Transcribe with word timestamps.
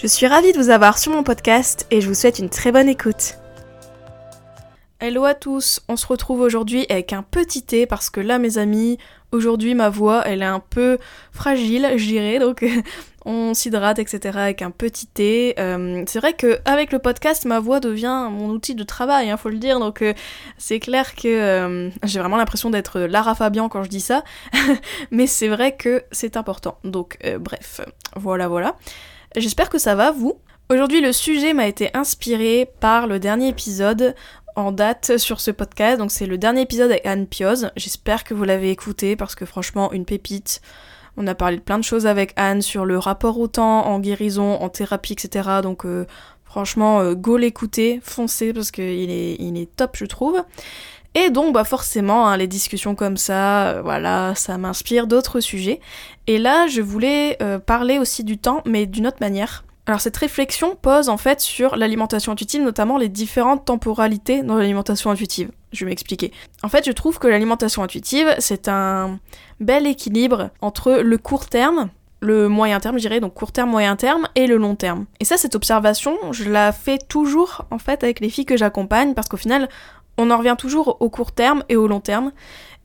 Je 0.00 0.06
suis 0.06 0.26
ravie 0.26 0.54
de 0.54 0.56
vous 0.56 0.70
avoir 0.70 0.96
sur 0.96 1.12
mon 1.12 1.22
podcast 1.22 1.86
et 1.90 2.00
je 2.00 2.08
vous 2.08 2.14
souhaite 2.14 2.38
une 2.38 2.48
très 2.48 2.72
bonne 2.72 2.88
écoute. 2.88 3.34
Hello 4.98 5.26
à 5.26 5.34
tous, 5.34 5.82
on 5.88 5.96
se 5.96 6.06
retrouve 6.06 6.40
aujourd'hui 6.40 6.86
avec 6.88 7.12
un 7.12 7.22
petit 7.22 7.62
thé 7.62 7.84
parce 7.84 8.08
que 8.08 8.20
là 8.20 8.38
mes 8.38 8.56
amis, 8.56 8.96
aujourd'hui 9.30 9.74
ma 9.74 9.90
voix 9.90 10.22
elle 10.24 10.40
est 10.40 10.46
un 10.46 10.60
peu 10.60 10.96
fragile 11.32 11.86
je 11.96 12.38
donc 12.38 12.64
on 13.26 13.52
s'hydrate 13.52 13.98
etc 13.98 14.38
avec 14.38 14.62
un 14.62 14.70
petit 14.70 15.06
thé. 15.06 15.54
Euh, 15.58 16.02
c'est 16.06 16.18
vrai 16.18 16.32
que 16.32 16.60
avec 16.64 16.92
le 16.92 16.98
podcast 16.98 17.44
ma 17.44 17.60
voix 17.60 17.78
devient 17.78 18.28
mon 18.30 18.48
outil 18.48 18.74
de 18.74 18.84
travail, 18.84 19.28
hein, 19.28 19.36
faut 19.36 19.50
le 19.50 19.58
dire 19.58 19.80
donc 19.80 20.00
euh, 20.00 20.14
c'est 20.56 20.80
clair 20.80 21.14
que 21.14 21.28
euh, 21.28 21.90
j'ai 22.04 22.20
vraiment 22.20 22.38
l'impression 22.38 22.70
d'être 22.70 23.00
Lara 23.00 23.34
Fabian 23.34 23.68
quand 23.68 23.82
je 23.82 23.90
dis 23.90 24.00
ça, 24.00 24.24
mais 25.10 25.26
c'est 25.26 25.48
vrai 25.48 25.76
que 25.76 26.04
c'est 26.10 26.38
important 26.38 26.78
donc 26.84 27.18
bref 27.38 27.82
voilà 28.16 28.48
voilà. 28.48 28.76
J'espère 29.36 29.70
que 29.70 29.78
ça 29.78 29.94
va 29.94 30.10
vous. 30.10 30.40
Aujourd'hui, 30.70 31.00
le 31.00 31.12
sujet 31.12 31.52
m'a 31.52 31.68
été 31.68 31.90
inspiré 31.94 32.68
par 32.80 33.06
le 33.06 33.20
dernier 33.20 33.46
épisode 33.46 34.16
en 34.56 34.72
date 34.72 35.18
sur 35.18 35.40
ce 35.40 35.52
podcast. 35.52 35.98
Donc 35.98 36.10
c'est 36.10 36.26
le 36.26 36.36
dernier 36.36 36.62
épisode 36.62 36.90
avec 36.90 37.06
Anne 37.06 37.28
Pioz. 37.28 37.70
J'espère 37.76 38.24
que 38.24 38.34
vous 38.34 38.42
l'avez 38.42 38.70
écouté 38.70 39.14
parce 39.14 39.36
que 39.36 39.44
franchement, 39.44 39.92
une 39.92 40.04
pépite. 40.04 40.60
On 41.16 41.28
a 41.28 41.36
parlé 41.36 41.58
de 41.58 41.62
plein 41.62 41.78
de 41.78 41.84
choses 41.84 42.08
avec 42.08 42.32
Anne 42.34 42.60
sur 42.60 42.84
le 42.84 42.98
rapport 42.98 43.38
au 43.38 43.46
temps, 43.46 43.86
en 43.86 44.00
guérison, 44.00 44.54
en 44.54 44.68
thérapie, 44.68 45.12
etc. 45.12 45.48
Donc 45.62 45.86
euh, 45.86 46.06
franchement, 46.44 46.98
euh, 46.98 47.14
go 47.14 47.36
l'écouter, 47.36 48.00
foncez 48.02 48.52
parce 48.52 48.72
qu'il 48.72 49.10
est, 49.10 49.36
il 49.38 49.56
est 49.56 49.74
top, 49.76 49.96
je 49.96 50.06
trouve. 50.06 50.42
Et 51.14 51.30
donc, 51.30 51.54
bah 51.54 51.64
forcément, 51.64 52.28
hein, 52.28 52.36
les 52.36 52.46
discussions 52.46 52.94
comme 52.94 53.16
ça, 53.16 53.68
euh, 53.68 53.82
voilà, 53.82 54.34
ça 54.36 54.58
m'inspire 54.58 55.06
d'autres 55.06 55.40
sujets. 55.40 55.80
Et 56.26 56.38
là, 56.38 56.66
je 56.68 56.80
voulais 56.80 57.38
parler 57.66 57.98
aussi 57.98 58.22
du 58.22 58.38
temps, 58.38 58.62
mais 58.64 58.86
d'une 58.86 59.06
autre 59.06 59.18
manière. 59.20 59.64
Alors 59.86 60.00
cette 60.00 60.16
réflexion 60.18 60.76
pose 60.80 61.08
en 61.08 61.16
fait 61.16 61.40
sur 61.40 61.74
l'alimentation 61.74 62.30
intuitive, 62.30 62.62
notamment 62.62 62.96
les 62.96 63.08
différentes 63.08 63.64
temporalités 63.64 64.42
dans 64.42 64.54
l'alimentation 64.56 65.10
intuitive. 65.10 65.50
Je 65.72 65.84
vais 65.84 65.90
m'expliquer. 65.90 66.32
En 66.62 66.68
fait, 66.68 66.86
je 66.86 66.92
trouve 66.92 67.18
que 67.18 67.26
l'alimentation 67.26 67.82
intuitive, 67.82 68.32
c'est 68.38 68.68
un 68.68 69.18
bel 69.58 69.88
équilibre 69.88 70.50
entre 70.60 70.92
le 70.92 71.18
court 71.18 71.46
terme, 71.46 71.90
le 72.20 72.48
moyen 72.48 72.78
terme, 72.78 72.98
je 72.98 73.00
dirais, 73.00 73.18
donc 73.18 73.34
court 73.34 73.50
terme, 73.50 73.70
moyen 73.70 73.96
terme, 73.96 74.28
et 74.36 74.46
le 74.46 74.58
long 74.58 74.76
terme. 74.76 75.06
Et 75.18 75.24
ça, 75.24 75.36
cette 75.36 75.56
observation, 75.56 76.16
je 76.30 76.44
la 76.44 76.70
fais 76.70 76.98
toujours, 76.98 77.64
en 77.70 77.78
fait, 77.78 78.04
avec 78.04 78.20
les 78.20 78.30
filles 78.30 78.44
que 78.44 78.56
j'accompagne, 78.56 79.14
parce 79.14 79.28
qu'au 79.28 79.38
final, 79.38 79.68
on 80.20 80.30
en 80.30 80.38
revient 80.38 80.56
toujours 80.58 80.96
au 81.00 81.08
court 81.10 81.32
terme 81.32 81.64
et 81.68 81.76
au 81.76 81.88
long 81.88 82.00
terme, 82.00 82.32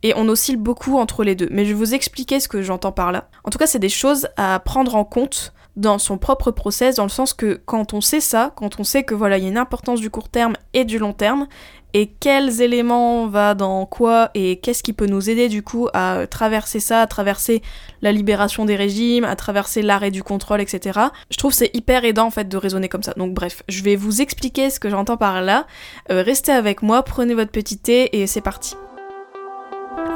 et 0.02 0.12
on 0.16 0.28
oscille 0.28 0.56
beaucoup 0.56 0.98
entre 0.98 1.24
les 1.24 1.34
deux. 1.34 1.48
Mais 1.50 1.64
je 1.64 1.70
vais 1.70 1.74
vous 1.74 1.94
expliquer 1.94 2.40
ce 2.40 2.48
que 2.48 2.62
j'entends 2.62 2.92
par 2.92 3.12
là. 3.12 3.28
En 3.44 3.50
tout 3.50 3.58
cas, 3.58 3.66
c'est 3.66 3.78
des 3.78 3.88
choses 3.88 4.28
à 4.36 4.58
prendre 4.60 4.94
en 4.94 5.04
compte 5.04 5.52
dans 5.76 5.98
son 5.98 6.16
propre 6.16 6.50
process, 6.50 6.96
dans 6.96 7.02
le 7.02 7.10
sens 7.10 7.34
que 7.34 7.60
quand 7.66 7.92
on 7.92 8.00
sait 8.00 8.20
ça, 8.20 8.52
quand 8.56 8.80
on 8.80 8.84
sait 8.84 9.02
que 9.02 9.14
voilà, 9.14 9.36
il 9.36 9.44
y 9.44 9.46
a 9.46 9.50
une 9.50 9.58
importance 9.58 10.00
du 10.00 10.08
court 10.08 10.30
terme 10.30 10.54
et 10.72 10.84
du 10.84 10.98
long 10.98 11.12
terme, 11.12 11.46
et 11.94 12.08
quels 12.08 12.60
éléments 12.60 13.26
va 13.26 13.54
dans 13.54 13.86
quoi 13.86 14.30
et 14.34 14.58
qu'est-ce 14.60 14.82
qui 14.82 14.92
peut 14.92 15.06
nous 15.06 15.30
aider 15.30 15.48
du 15.48 15.62
coup 15.62 15.88
à 15.94 16.26
traverser 16.28 16.80
ça, 16.80 17.00
à 17.00 17.06
traverser 17.06 17.62
la 18.02 18.12
libération 18.12 18.64
des 18.64 18.76
régimes, 18.76 19.24
à 19.24 19.36
traverser 19.36 19.82
l'arrêt 19.82 20.10
du 20.10 20.22
contrôle, 20.22 20.60
etc. 20.60 21.00
Je 21.30 21.36
trouve 21.36 21.52
c'est 21.52 21.70
hyper 21.74 22.04
aidant 22.04 22.26
en 22.26 22.30
fait 22.30 22.48
de 22.48 22.56
raisonner 22.56 22.88
comme 22.88 23.02
ça. 23.02 23.14
Donc 23.16 23.32
bref, 23.32 23.62
je 23.68 23.82
vais 23.82 23.96
vous 23.96 24.20
expliquer 24.20 24.70
ce 24.70 24.80
que 24.80 24.90
j'entends 24.90 25.16
par 25.16 25.42
là. 25.42 25.66
Euh, 26.10 26.22
restez 26.22 26.52
avec 26.52 26.82
moi, 26.82 27.02
prenez 27.02 27.34
votre 27.34 27.50
petit 27.50 27.78
thé 27.78 28.20
et 28.20 28.26
c'est 28.26 28.40
parti. 28.40 28.74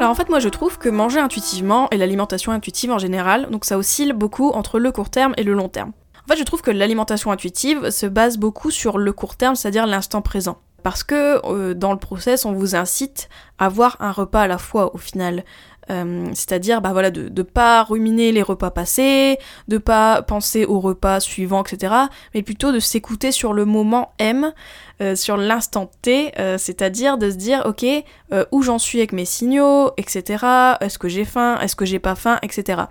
Alors 0.00 0.10
en 0.10 0.14
fait 0.14 0.28
moi 0.28 0.38
je 0.38 0.48
trouve 0.48 0.78
que 0.78 0.88
manger 0.88 1.20
intuitivement 1.20 1.88
et 1.90 1.98
l'alimentation 1.98 2.52
intuitive 2.52 2.90
en 2.90 2.98
général, 2.98 3.48
donc 3.50 3.64
ça 3.64 3.76
oscille 3.76 4.12
beaucoup 4.12 4.50
entre 4.50 4.78
le 4.78 4.92
court 4.92 5.10
terme 5.10 5.34
et 5.36 5.42
le 5.42 5.52
long 5.52 5.68
terme. 5.68 5.92
En 6.24 6.32
fait 6.32 6.38
je 6.38 6.44
trouve 6.44 6.62
que 6.62 6.70
l'alimentation 6.70 7.30
intuitive 7.30 7.90
se 7.90 8.06
base 8.06 8.38
beaucoup 8.38 8.70
sur 8.70 8.96
le 8.96 9.12
court 9.12 9.36
terme, 9.36 9.56
c'est-à-dire 9.56 9.86
l'instant 9.86 10.22
présent. 10.22 10.58
Parce 10.82 11.02
que 11.02 11.40
euh, 11.46 11.74
dans 11.74 11.92
le 11.92 11.98
process, 11.98 12.44
on 12.44 12.52
vous 12.52 12.74
incite 12.74 13.28
à 13.58 13.66
avoir 13.66 13.96
un 14.00 14.12
repas 14.12 14.42
à 14.42 14.46
la 14.46 14.58
fois 14.58 14.94
au 14.94 14.98
final. 14.98 15.44
Euh, 15.90 16.30
c'est-à-dire 16.34 16.80
bah 16.80 16.92
voilà, 16.92 17.10
de 17.10 17.28
ne 17.28 17.42
pas 17.42 17.82
ruminer 17.82 18.32
les 18.32 18.42
repas 18.42 18.70
passés, 18.70 19.38
de 19.68 19.78
pas 19.78 20.22
penser 20.22 20.64
au 20.64 20.80
repas 20.80 21.20
suivant, 21.20 21.62
etc. 21.64 21.94
Mais 22.34 22.42
plutôt 22.42 22.72
de 22.72 22.78
s'écouter 22.78 23.32
sur 23.32 23.52
le 23.52 23.64
moment 23.64 24.12
M, 24.18 24.52
euh, 25.02 25.16
sur 25.16 25.36
l'instant 25.36 25.90
T, 26.02 26.32
euh, 26.38 26.58
c'est-à-dire 26.58 27.18
de 27.18 27.30
se 27.30 27.36
dire 27.36 27.62
ok 27.66 27.84
où 28.52 28.62
j'en 28.62 28.78
suis 28.78 28.98
avec 28.98 29.12
mes 29.12 29.24
signaux, 29.24 29.90
etc. 29.96 30.44
Est-ce 30.80 31.00
que 31.00 31.08
j'ai 31.08 31.24
faim, 31.24 31.58
est-ce 31.60 31.74
que 31.74 31.84
j'ai 31.84 31.98
pas 31.98 32.14
faim, 32.14 32.38
etc. 32.42 32.82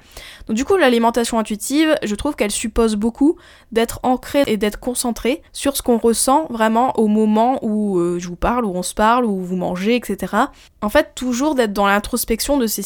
Donc 0.48 0.58
du 0.58 0.66
coup 0.66 0.76
l'alimentation 0.76 1.40
intuitive, 1.40 1.96
je 2.04 2.14
trouve 2.16 2.36
qu'elle 2.36 2.52
suppose 2.52 2.98
beaucoup 2.98 3.38
d'être 3.72 4.02
ancrée 4.04 4.44
et 4.48 4.58
d'être 4.58 4.82
concentrée 4.82 5.42
sur 5.54 5.78
ce 5.78 5.82
qu'on 5.82 5.98
ressent 5.98 6.48
vraiment 6.50 7.00
au 7.00 7.08
moment 7.08 7.64
où 7.64 8.20
je 8.20 8.28
vous 8.28 8.36
parle, 8.36 8.66
où 8.66 8.72
on 8.76 8.84
se 8.84 8.94
parle, 8.94 9.24
où 9.24 9.40
vous 9.40 9.56
mangez, 9.56 9.96
etc. 9.96 10.36
En 10.82 10.90
fait 10.90 11.14
toujours 11.16 11.56
d'être 11.56 11.72
dans 11.72 11.88
l'introspection 11.88 12.58
de 12.58 12.68
ces 12.68 12.82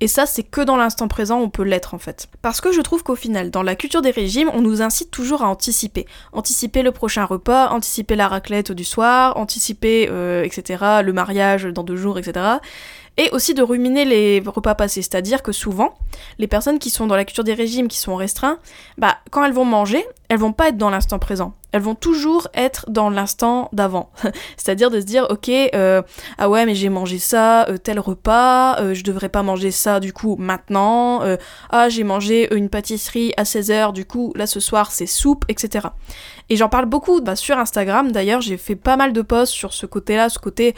et 0.00 0.08
ça 0.08 0.26
c'est 0.26 0.42
que 0.42 0.60
dans 0.60 0.76
l'instant 0.76 1.08
présent 1.08 1.38
on 1.40 1.50
peut 1.50 1.62
l'être 1.62 1.94
en 1.94 1.98
fait. 1.98 2.28
Parce 2.42 2.60
que 2.60 2.72
je 2.72 2.80
trouve 2.80 3.02
qu'au 3.02 3.16
final, 3.16 3.50
dans 3.50 3.62
la 3.62 3.74
culture 3.74 4.02
des 4.02 4.10
régimes, 4.10 4.50
on 4.54 4.60
nous 4.60 4.82
incite 4.82 5.10
toujours 5.10 5.42
à 5.42 5.48
anticiper. 5.48 6.06
Anticiper 6.32 6.82
le 6.82 6.92
prochain 6.92 7.24
repas, 7.24 7.68
anticiper 7.70 8.16
la 8.16 8.28
raclette 8.28 8.72
du 8.72 8.84
soir, 8.84 9.36
anticiper, 9.36 10.08
euh, 10.10 10.44
etc., 10.44 11.02
le 11.02 11.12
mariage 11.12 11.64
dans 11.64 11.82
deux 11.82 11.96
jours, 11.96 12.18
etc 12.18 12.58
et 13.16 13.30
aussi 13.32 13.54
de 13.54 13.62
ruminer 13.62 14.04
les 14.04 14.42
repas 14.44 14.74
passés. 14.74 15.02
C'est-à-dire 15.02 15.42
que 15.42 15.52
souvent, 15.52 15.94
les 16.38 16.46
personnes 16.46 16.78
qui 16.78 16.90
sont 16.90 17.06
dans 17.06 17.16
la 17.16 17.24
culture 17.24 17.44
des 17.44 17.54
régimes, 17.54 17.88
qui 17.88 17.98
sont 17.98 18.16
restreints, 18.16 18.58
bah, 18.98 19.18
quand 19.30 19.44
elles 19.44 19.52
vont 19.52 19.64
manger, 19.64 20.04
elles 20.28 20.38
vont 20.38 20.52
pas 20.52 20.68
être 20.68 20.76
dans 20.76 20.90
l'instant 20.90 21.18
présent. 21.18 21.54
Elles 21.72 21.82
vont 21.82 21.94
toujours 21.94 22.48
être 22.54 22.86
dans 22.88 23.10
l'instant 23.10 23.68
d'avant. 23.72 24.10
C'est-à-dire 24.56 24.90
de 24.90 25.00
se 25.00 25.04
dire, 25.04 25.26
ok, 25.28 25.48
euh, 25.48 26.02
ah 26.38 26.48
ouais, 26.48 26.66
mais 26.66 26.74
j'ai 26.74 26.88
mangé 26.88 27.18
ça, 27.18 27.68
euh, 27.68 27.76
tel 27.78 28.00
repas, 28.00 28.80
euh, 28.80 28.94
je 28.94 29.04
devrais 29.04 29.28
pas 29.28 29.42
manger 29.42 29.70
ça 29.70 30.00
du 30.00 30.12
coup 30.12 30.36
maintenant, 30.36 31.20
ah 31.70 31.88
j'ai 31.88 32.04
mangé 32.04 32.54
une 32.54 32.68
pâtisserie 32.68 33.32
à 33.36 33.42
16h, 33.42 33.92
du 33.92 34.04
coup 34.04 34.32
là 34.36 34.46
ce 34.46 34.60
soir 34.60 34.90
c'est 34.90 35.06
soupe, 35.06 35.44
etc. 35.48 35.88
Et 36.48 36.56
j'en 36.56 36.68
parle 36.68 36.86
beaucoup 36.86 37.20
bah, 37.20 37.36
sur 37.36 37.58
Instagram, 37.58 38.12
d'ailleurs 38.12 38.40
j'ai 38.40 38.56
fait 38.56 38.76
pas 38.76 38.96
mal 38.96 39.12
de 39.12 39.22
posts 39.22 39.52
sur 39.52 39.72
ce 39.72 39.86
côté-là, 39.86 40.28
ce 40.28 40.38
côté 40.38 40.74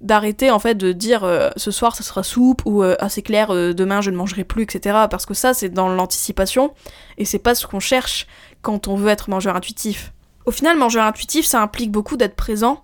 d'arrêter 0.00 0.50
en 0.50 0.58
fait 0.58 0.74
de 0.74 0.92
dire 0.92 1.24
euh, 1.24 1.50
ce 1.56 1.70
soir 1.70 1.94
ça 1.94 2.02
sera 2.02 2.22
soupe 2.22 2.62
ou 2.66 2.82
euh, 2.82 2.96
ah 3.00 3.08
c'est 3.08 3.22
clair 3.22 3.50
euh, 3.50 3.72
demain 3.72 4.00
je 4.00 4.10
ne 4.10 4.16
mangerai 4.16 4.44
plus 4.44 4.64
etc 4.64 5.06
parce 5.10 5.24
que 5.24 5.34
ça 5.34 5.54
c'est 5.54 5.70
dans 5.70 5.88
l'anticipation 5.88 6.74
et 7.18 7.24
c'est 7.24 7.38
pas 7.38 7.54
ce 7.54 7.66
qu'on 7.66 7.80
cherche 7.80 8.26
quand 8.62 8.88
on 8.88 8.96
veut 8.96 9.08
être 9.08 9.30
mangeur 9.30 9.56
intuitif. 9.56 10.12
Au 10.44 10.50
final 10.50 10.76
mangeur 10.76 11.04
intuitif 11.04 11.46
ça 11.46 11.62
implique 11.62 11.90
beaucoup 11.90 12.16
d'être 12.16 12.36
présent 12.36 12.82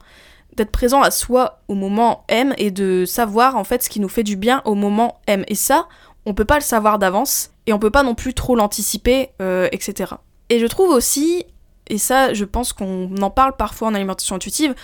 d'être 0.56 0.71
présent 0.71 1.00
à 1.00 1.11
soi 1.11 1.62
au 1.69 1.75
moment 1.75 2.25
M 2.28 2.55
et 2.59 2.71
de 2.71 3.05
savoir 3.06 3.56
en 3.56 3.65
fait 3.65 3.83
ce 3.83 3.89
qui 3.89 4.00
nous 4.00 4.09
fait 4.09 4.23
du 4.23 4.37
bien 4.37 4.61
au 4.65 4.75
moment 4.75 5.21
M. 5.27 5.44
Et 5.49 5.55
ça 5.55 5.89
on 6.25 6.34
peut 6.34 6.44
pas 6.44 6.56
le 6.56 6.62
savoir 6.62 6.99
d'avance 6.99 7.50
et 7.67 7.73
on 7.73 7.79
peut 7.79 7.91
pas 7.91 8.03
non 8.03 8.15
plus 8.15 8.33
trop 8.33 8.56
l'anticiper 8.56 9.31
etc 9.41 10.15
et 10.49 10.59
je 10.59 10.67
trouve 10.67 10.91
aussi 10.91 11.44
et 11.89 11.99
ça 11.99 12.33
je 12.33 12.44
pense 12.44 12.73
qu'on 12.73 13.15
en 13.19 13.31
parle 13.31 13.56
parfois 13.56 13.89
en 13.89 13.94
alimentation 13.94 14.37
intuitive 14.37 14.75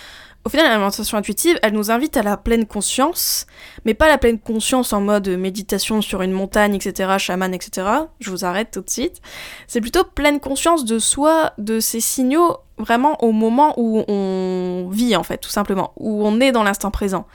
au 0.45 0.49
final, 0.49 0.67
l'alimentation 0.67 1.17
intuitive, 1.17 1.59
elle 1.61 1.73
nous 1.73 1.91
invite 1.91 2.15
à 2.15 2.23
la 2.23 2.37
pleine 2.37 2.65
conscience, 2.65 3.45
mais 3.83 3.93
pas 3.93 4.07
la 4.07 4.17
pleine 4.17 4.39
conscience 4.39 4.93
en 4.93 5.01
mode 5.01 5.27
méditation 5.27 6.01
sur 6.01 6.21
une 6.21 6.31
montagne, 6.31 6.75
etc., 6.75 7.17
chaman, 7.17 7.53
etc. 7.53 7.87
Je 8.19 8.31
vous 8.31 8.45
arrête 8.45 8.71
tout 8.71 8.81
de 8.81 8.89
suite. 8.89 9.21
C'est 9.67 9.81
plutôt 9.81 10.05
pleine 10.05 10.39
conscience 10.39 10.85
de 10.85 10.97
soi, 10.97 11.51
de 11.57 11.81
ses 11.81 11.99
signaux, 11.99 12.57
vraiment 12.77 13.21
au 13.21 13.33
moment 13.33 13.73
où 13.77 14.03
on 14.07 14.87
vit, 14.89 15.15
en 15.17 15.23
fait, 15.23 15.39
tout 15.39 15.49
simplement, 15.49 15.91
où 15.97 16.25
on 16.25 16.39
est 16.39 16.53
dans 16.53 16.63
l'instant 16.63 16.89
présent. 16.89 17.27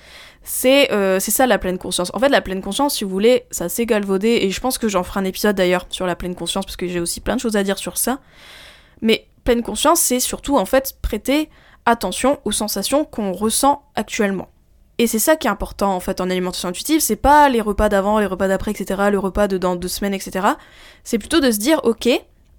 C'est 0.42 0.90
euh, 0.90 1.20
ça 1.20 1.46
la 1.46 1.58
pleine 1.58 1.78
conscience. 1.78 2.10
En 2.14 2.18
fait, 2.18 2.30
la 2.30 2.40
pleine 2.40 2.62
conscience, 2.62 2.96
si 2.96 3.04
vous 3.04 3.10
voulez, 3.10 3.44
ça 3.50 3.68
s'est 3.68 3.86
galvaudé, 3.86 4.38
et 4.42 4.50
je 4.50 4.60
pense 4.60 4.78
que 4.78 4.88
j'en 4.88 5.02
ferai 5.02 5.20
un 5.20 5.24
épisode 5.24 5.56
d'ailleurs 5.56 5.86
sur 5.90 6.06
la 6.06 6.16
pleine 6.16 6.34
conscience, 6.34 6.64
parce 6.64 6.76
que 6.76 6.88
j'ai 6.88 7.00
aussi 7.00 7.20
plein 7.20 7.36
de 7.36 7.40
choses 7.40 7.56
à 7.56 7.62
dire 7.62 7.76
sur 7.76 7.98
ça. 7.98 8.20
Mais 9.02 9.26
pleine 9.44 9.62
conscience, 9.62 10.00
c'est 10.00 10.20
surtout 10.20 10.56
en 10.56 10.64
fait 10.64 10.96
prêter 11.02 11.50
attention 11.86 12.38
aux 12.44 12.52
sensations 12.52 13.04
qu'on 13.04 13.32
ressent 13.32 13.82
actuellement. 13.94 14.48
Et 14.98 15.06
c'est 15.06 15.18
ça 15.18 15.36
qui 15.36 15.48
est 15.48 15.50
important 15.50 15.94
en 15.94 16.00
fait 16.00 16.20
en 16.20 16.30
alimentation 16.30 16.68
intuitive, 16.68 17.00
c'est 17.00 17.16
pas 17.16 17.48
les 17.48 17.60
repas 17.60 17.88
d'avant, 17.88 18.18
les 18.20 18.26
repas 18.26 18.46
d'après, 18.46 18.70
etc., 18.70 19.08
le 19.10 19.18
repas 19.18 19.48
de 19.48 19.58
dans 19.58 19.74
deux 19.74 19.88
semaines, 19.88 20.14
etc. 20.14 20.46
C'est 21.02 21.18
plutôt 21.18 21.40
de 21.40 21.50
se 21.50 21.58
dire, 21.58 21.80
ok, 21.82 22.08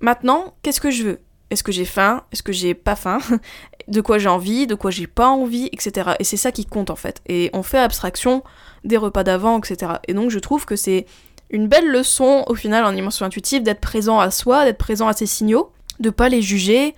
maintenant, 0.02 0.54
qu'est-ce 0.62 0.82
que 0.82 0.92
je 0.92 1.04
veux? 1.04 1.20
Est-ce 1.50 1.64
que 1.64 1.72
j'ai 1.72 1.86
faim, 1.86 2.24
est-ce 2.32 2.44
que 2.44 2.52
j'ai 2.52 2.74
pas 2.74 2.96
faim, 2.96 3.20
de 3.88 4.02
quoi 4.02 4.18
j'ai 4.18 4.28
envie, 4.28 4.68
de 4.68 4.76
quoi 4.76 4.92
j'ai 4.92 5.08
pas 5.08 5.30
envie, 5.30 5.70
etc. 5.72 6.12
Et 6.20 6.24
c'est 6.24 6.38
ça 6.38 6.52
qui 6.52 6.66
compte 6.66 6.90
en 6.90 6.96
fait. 6.96 7.22
Et 7.28 7.50
on 7.54 7.64
fait 7.64 7.78
abstraction 7.78 8.44
des 8.84 8.98
repas 8.98 9.24
d'avant, 9.24 9.58
etc. 9.60 9.94
Et 10.08 10.14
donc 10.14 10.30
je 10.30 10.40
trouve 10.40 10.66
que 10.66 10.76
c'est 10.76 11.06
une 11.50 11.68
belle 11.68 11.88
leçon 11.88 12.44
au 12.48 12.56
final 12.56 12.84
en 12.84 12.92
dimension 12.92 13.26
intuitive 13.26 13.64
d'être 13.64 13.80
présent 13.80 14.20
à 14.20 14.32
soi, 14.32 14.66
d'être 14.66 14.78
présent 14.78 15.08
à 15.08 15.14
ses 15.14 15.28
signaux, 15.28 15.72
de 16.00 16.10
pas 16.10 16.28
les 16.28 16.42
juger, 16.42 16.96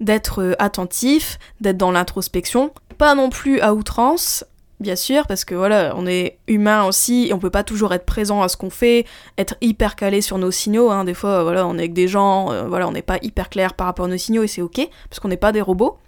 d'être 0.00 0.42
euh, 0.42 0.54
attentif, 0.58 1.38
d'être 1.60 1.76
dans 1.76 1.92
l'introspection, 1.92 2.72
pas 2.98 3.14
non 3.14 3.30
plus 3.30 3.60
à 3.60 3.74
outrance, 3.74 4.44
bien 4.80 4.96
sûr, 4.96 5.26
parce 5.26 5.44
que 5.44 5.54
voilà, 5.54 5.94
on 5.96 6.06
est 6.06 6.38
humain 6.48 6.84
aussi, 6.84 7.28
et 7.28 7.34
on 7.34 7.38
peut 7.38 7.50
pas 7.50 7.64
toujours 7.64 7.92
être 7.94 8.06
présent 8.06 8.42
à 8.42 8.48
ce 8.48 8.56
qu'on 8.56 8.70
fait, 8.70 9.06
être 9.38 9.54
hyper 9.60 9.94
calé 9.94 10.20
sur 10.22 10.38
nos 10.38 10.50
signaux, 10.50 10.90
hein. 10.90 11.04
des 11.04 11.14
fois, 11.14 11.42
voilà, 11.42 11.66
on 11.66 11.74
est 11.76 11.80
avec 11.80 11.92
des 11.92 12.08
gens, 12.08 12.50
euh, 12.50 12.66
voilà, 12.66 12.88
on 12.88 12.92
n'est 12.92 13.02
pas 13.02 13.18
hyper 13.22 13.50
clair 13.50 13.74
par 13.74 13.86
rapport 13.86 14.06
à 14.06 14.08
nos 14.08 14.16
signaux, 14.16 14.42
et 14.42 14.48
c'est 14.48 14.62
ok, 14.62 14.80
parce 15.08 15.20
qu'on 15.20 15.28
n'est 15.28 15.36
pas 15.36 15.52
des 15.52 15.60
robots. 15.60 15.98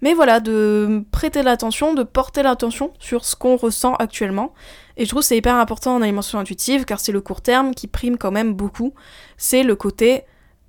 Mais 0.00 0.14
voilà, 0.14 0.38
de 0.38 1.04
prêter 1.10 1.42
l'attention, 1.42 1.94
de 1.94 2.04
porter 2.04 2.42
l'attention 2.42 2.92
sur 3.00 3.24
ce 3.24 3.34
qu'on 3.34 3.56
ressent 3.56 3.94
actuellement. 3.94 4.54
Et 4.96 5.04
je 5.04 5.10
trouve 5.10 5.22
c'est 5.22 5.36
hyper 5.36 5.56
important 5.56 5.96
en 5.96 6.02
alimentation 6.02 6.38
intuitive, 6.38 6.84
car 6.84 7.00
c'est 7.00 7.10
le 7.10 7.20
court 7.20 7.40
terme 7.40 7.74
qui 7.74 7.88
prime 7.88 8.16
quand 8.16 8.30
même 8.30 8.54
beaucoup. 8.54 8.94
C'est 9.38 9.64
le 9.64 9.74
côté 9.74 10.24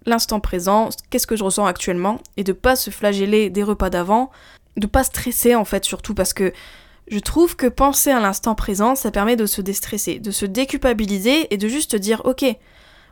l'instant 0.05 0.39
présent, 0.39 0.89
qu'est-ce 1.09 1.27
que 1.27 1.35
je 1.35 1.43
ressens 1.43 1.65
actuellement, 1.65 2.19
et 2.37 2.43
de 2.43 2.53
pas 2.53 2.75
se 2.75 2.89
flageller 2.89 3.49
des 3.49 3.63
repas 3.63 3.89
d'avant, 3.89 4.31
de 4.77 4.87
pas 4.87 5.03
stresser 5.03 5.55
en 5.55 5.65
fait 5.65 5.85
surtout 5.85 6.13
parce 6.13 6.33
que 6.33 6.53
je 7.09 7.19
trouve 7.19 7.55
que 7.55 7.67
penser 7.67 8.11
à 8.11 8.19
l'instant 8.19 8.55
présent, 8.55 8.95
ça 8.95 9.11
permet 9.11 9.35
de 9.35 9.45
se 9.45 9.61
déstresser, 9.61 10.19
de 10.19 10.31
se 10.31 10.45
déculpabiliser 10.45 11.53
et 11.53 11.57
de 11.57 11.67
juste 11.67 11.95
dire 11.95 12.21
ok, 12.25 12.45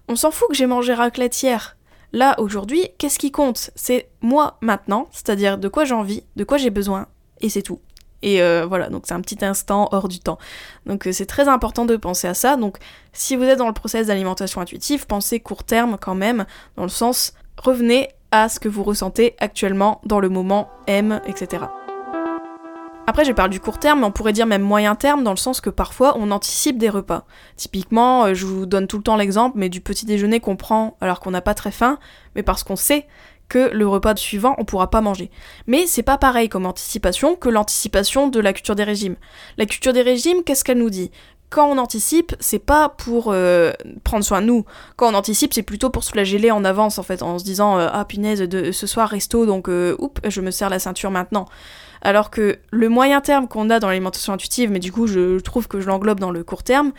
on 0.08 0.16
s'en 0.16 0.32
fout 0.32 0.50
que 0.50 0.56
j'ai 0.56 0.68
mangé 0.68 0.94
raclette 0.94 1.42
hier. 1.42 1.76
Là, 2.14 2.40
aujourd'hui, 2.40 2.88
qu'est-ce 2.98 3.20
qui 3.20 3.32
compte? 3.32 3.72
C'est 3.76 4.10
moi 4.22 4.58
maintenant, 4.62 5.10
c'est-à-dire 5.12 5.58
de 5.58 5.68
quoi 5.68 5.84
j'ai 5.84 5.96
envie, 5.96 6.24
de 6.36 6.44
quoi 6.44 6.58
j'ai 6.58 6.70
besoin, 6.70 7.08
et 7.42 7.50
c'est 7.50 7.64
tout. 7.64 7.82
Et 8.22 8.42
euh, 8.42 8.66
voilà, 8.68 8.90
donc 8.90 9.04
c'est 9.06 9.14
un 9.14 9.22
petit 9.22 9.44
instant 9.46 9.90
hors 9.92 10.08
du 10.08 10.20
temps. 10.20 10.38
Donc 10.86 11.08
euh, 11.08 11.12
c'est 11.12 11.26
très 11.26 11.48
important 11.48 11.86
de 11.86 11.96
penser 11.96 12.28
à 12.28 12.34
ça. 12.34 12.56
Donc 12.56 12.78
si 13.14 13.36
vous 13.36 13.44
êtes 13.44 13.60
dans 13.60 13.68
le 13.68 13.74
process 13.74 14.08
d'alimentation 14.08 14.62
intuitive, 14.62 15.06
pensez 15.06 15.40
court 15.40 15.64
terme 15.64 15.98
quand 16.00 16.16
même, 16.16 16.46
dans 16.76 16.84
le 16.84 16.90
sens 16.90 17.34
revenez 17.58 18.10
à 18.32 18.50
ce 18.50 18.60
que 18.60 18.70
vous 18.70 18.84
ressentez 18.84 19.36
actuellement 19.40 20.02
dans 20.06 20.20
le 20.20 20.30
moment 20.30 20.70
M, 20.88 21.22
etc. 21.28 21.66
Après, 23.10 23.24
je 23.24 23.32
parle 23.32 23.50
du 23.50 23.62
court 23.62 23.80
terme, 23.80 24.02
mais 24.02 24.06
on 24.06 24.12
pourrait 24.12 24.34
dire 24.34 24.46
même 24.46 24.62
moyen 24.62 24.94
terme, 24.96 25.24
dans 25.24 25.32
le 25.32 25.38
sens 25.38 25.62
que 25.62 25.70
parfois 25.70 26.18
on 26.18 26.30
anticipe 26.30 26.78
des 26.78 26.90
repas. 26.90 27.24
Typiquement, 27.56 28.26
euh, 28.26 28.34
je 28.34 28.46
vous 28.46 28.66
donne 28.66 28.86
tout 28.86 28.98
le 28.98 29.04
temps 29.04 29.16
l'exemple, 29.16 29.58
mais 29.58 29.70
du 29.70 29.80
petit 29.80 30.06
déjeuner 30.06 30.42
qu'on 30.42 30.58
prend 30.58 30.98
alors 31.00 31.22
qu'on 31.22 31.32
n'a 31.32 31.42
pas 31.42 31.54
très 31.54 31.72
faim, 31.72 32.00
mais 32.36 32.44
parce 32.44 32.64
qu'on 32.64 32.76
sait 32.76 33.08
que 33.50 33.70
le 33.74 33.88
repas 33.88 34.16
suivant 34.16 34.56
on 34.58 34.66
pourra 34.66 34.90
pas 34.90 35.02
manger. 35.02 35.30
Mais 35.68 35.88
c'est 35.88 36.04
pas 36.04 36.18
pareil 36.18 36.50
comme 36.50 36.66
anticipation 36.66 37.36
que 37.36 37.50
l'anticipation 37.50 38.28
de 38.28 38.40
la 38.40 38.54
culture 38.54 38.76
des 38.76 38.84
régimes. 38.84 39.16
La 39.58 39.66
culture 39.66 39.94
des 39.94 40.02
régimes, 40.02 40.44
qu'est-ce 40.44 40.64
qu'elle 40.64 40.80
nous 40.80 40.90
dit? 40.90 41.12
Quand 41.50 41.70
on 41.70 41.78
anticipe, 41.78 42.36
c'est 42.42 42.60
pas 42.60 42.90
pour 42.90 43.32
euh, 43.32 43.72
prendre 44.04 44.26
soin 44.26 44.42
de 44.42 44.48
nous. 44.48 44.66
Quand 44.98 45.10
on 45.10 45.16
anticipe, 45.16 45.54
c'est 45.54 45.64
plutôt 45.64 45.90
pour 45.90 46.04
se 46.04 46.12
flageller 46.12 46.52
en 46.52 46.66
avance, 46.66 47.00
en 47.00 47.04
fait, 47.04 47.24
en 47.24 47.40
se 47.40 47.46
disant 47.46 47.80
euh, 47.80 47.88
Ah 47.94 48.04
punaise, 48.04 48.42
de, 48.42 48.74
ce 48.74 48.86
soir 48.86 49.08
resto, 49.08 49.46
donc 49.46 49.70
oups, 49.70 50.22
je 50.28 50.42
me 50.42 50.52
serre 50.52 50.70
la 50.70 50.80
ceinture 50.80 51.10
maintenant. 51.10 51.46
Alors 52.02 52.30
que 52.32 52.60
le 52.72 52.90
moyen 52.90 53.22
terme 53.22 53.48
qu'on 53.48 53.70
a 53.70 53.80
dans 53.80 53.88
l'alimentation 53.88 54.34
intuitive, 54.34 54.70
mais 54.72 54.80
du 54.80 54.92
coup 54.92 55.08
je 55.08 55.40
trouve 55.40 55.68
que 55.68 55.80
je 55.80 55.88
l'englobe 55.88 56.20
dans 56.20 56.32
le 56.32 56.44
court 56.44 56.64
terme, 56.64 56.92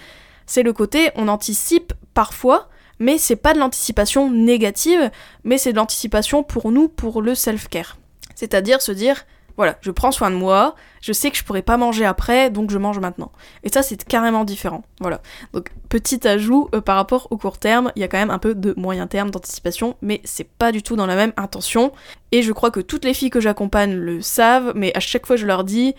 c'est 0.47 0.62
le 0.62 0.73
côté 0.73 1.11
on 1.15 1.29
anticipe 1.29 1.93
parfois, 2.15 2.69
mais 2.99 3.19
c'est 3.19 3.37
pas 3.37 3.55
de 3.55 3.59
l'anticipation 3.59 4.31
négative, 4.31 5.11
mais 5.45 5.59
c'est 5.59 5.73
de 5.73 5.77
l'anticipation 5.77 6.43
pour 6.43 6.71
nous, 6.71 6.89
pour 6.89 7.23
le 7.23 7.35
self-care. 7.35 7.97
C'est-à-dire 8.35 8.81
se 8.83 8.93
dire 8.93 9.25
voilà, 9.59 9.77
je 9.81 9.91
prends 9.91 10.12
soin 10.12 10.31
de 10.31 10.37
moi, 10.37 10.77
je 11.00 11.12
sais 11.12 11.33
que 11.33 11.37
je 11.37 11.43
pourrais 11.43 11.62
pas 11.62 11.77
manger 11.77 12.05
après, 12.05 12.49
donc 12.49 12.71
je 12.71 12.79
mange 12.79 13.00
maintenant. 13.00 13.33
Et 13.65 13.69
ça, 13.71 13.83
c'est 13.83 14.05
carrément 14.05 14.45
différent. 14.45 14.85
Voilà. 15.00 15.21
Donc, 15.53 15.73
petit 15.89 16.29
ajout 16.29 16.69
euh, 16.77 16.81
par 16.81 16.95
rapport 16.95 17.27
au 17.33 17.37
court 17.37 17.59
terme, 17.59 17.91
il 17.97 18.00
y 18.00 18.05
a 18.05 18.09
quand 18.09 18.19
même 18.19 18.31
un 18.31 18.39
peu 18.39 18.55
de 18.55 18.73
moyen 18.77 19.09
terme 19.09 19.33
d'anticipation, 19.33 19.97
mais 20.01 20.21
c'est 20.23 20.49
pas 20.49 20.71
du 20.71 20.85
tout 20.85 20.94
dans 20.94 21.06
la 21.06 21.17
même 21.17 21.33
intention. 21.37 21.91
Et 22.31 22.43
je 22.43 22.53
crois 22.53 22.71
que 22.71 22.79
toutes 22.79 23.05
les 23.05 23.15
filles 23.15 23.31
que 23.31 23.41
j'accompagne 23.41 23.97
le 23.97 24.23
savent, 24.23 24.75
mais 24.77 24.97
à 24.97 25.01
chaque 25.01 25.27
fois 25.27 25.35
je 25.35 25.44
leur 25.44 25.65
dis, 25.65 25.97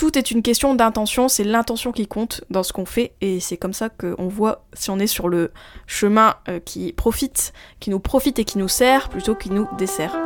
tout 0.00 0.16
est 0.16 0.30
une 0.30 0.40
question 0.40 0.74
d'intention, 0.74 1.28
c'est 1.28 1.44
l'intention 1.44 1.92
qui 1.92 2.06
compte 2.06 2.42
dans 2.48 2.62
ce 2.62 2.72
qu'on 2.72 2.86
fait, 2.86 3.12
et 3.20 3.38
c'est 3.38 3.58
comme 3.58 3.74
ça 3.74 3.90
qu'on 3.90 4.28
voit 4.28 4.64
si 4.72 4.88
on 4.88 4.98
est 4.98 5.06
sur 5.06 5.28
le 5.28 5.52
chemin 5.86 6.36
euh, 6.48 6.58
qui 6.58 6.94
profite, 6.94 7.52
qui 7.80 7.90
nous 7.90 8.00
profite 8.00 8.38
et 8.38 8.46
qui 8.46 8.56
nous 8.56 8.66
sert, 8.66 9.10
plutôt 9.10 9.34
qu'il 9.34 9.52
nous 9.52 9.68
dessert. 9.76 10.16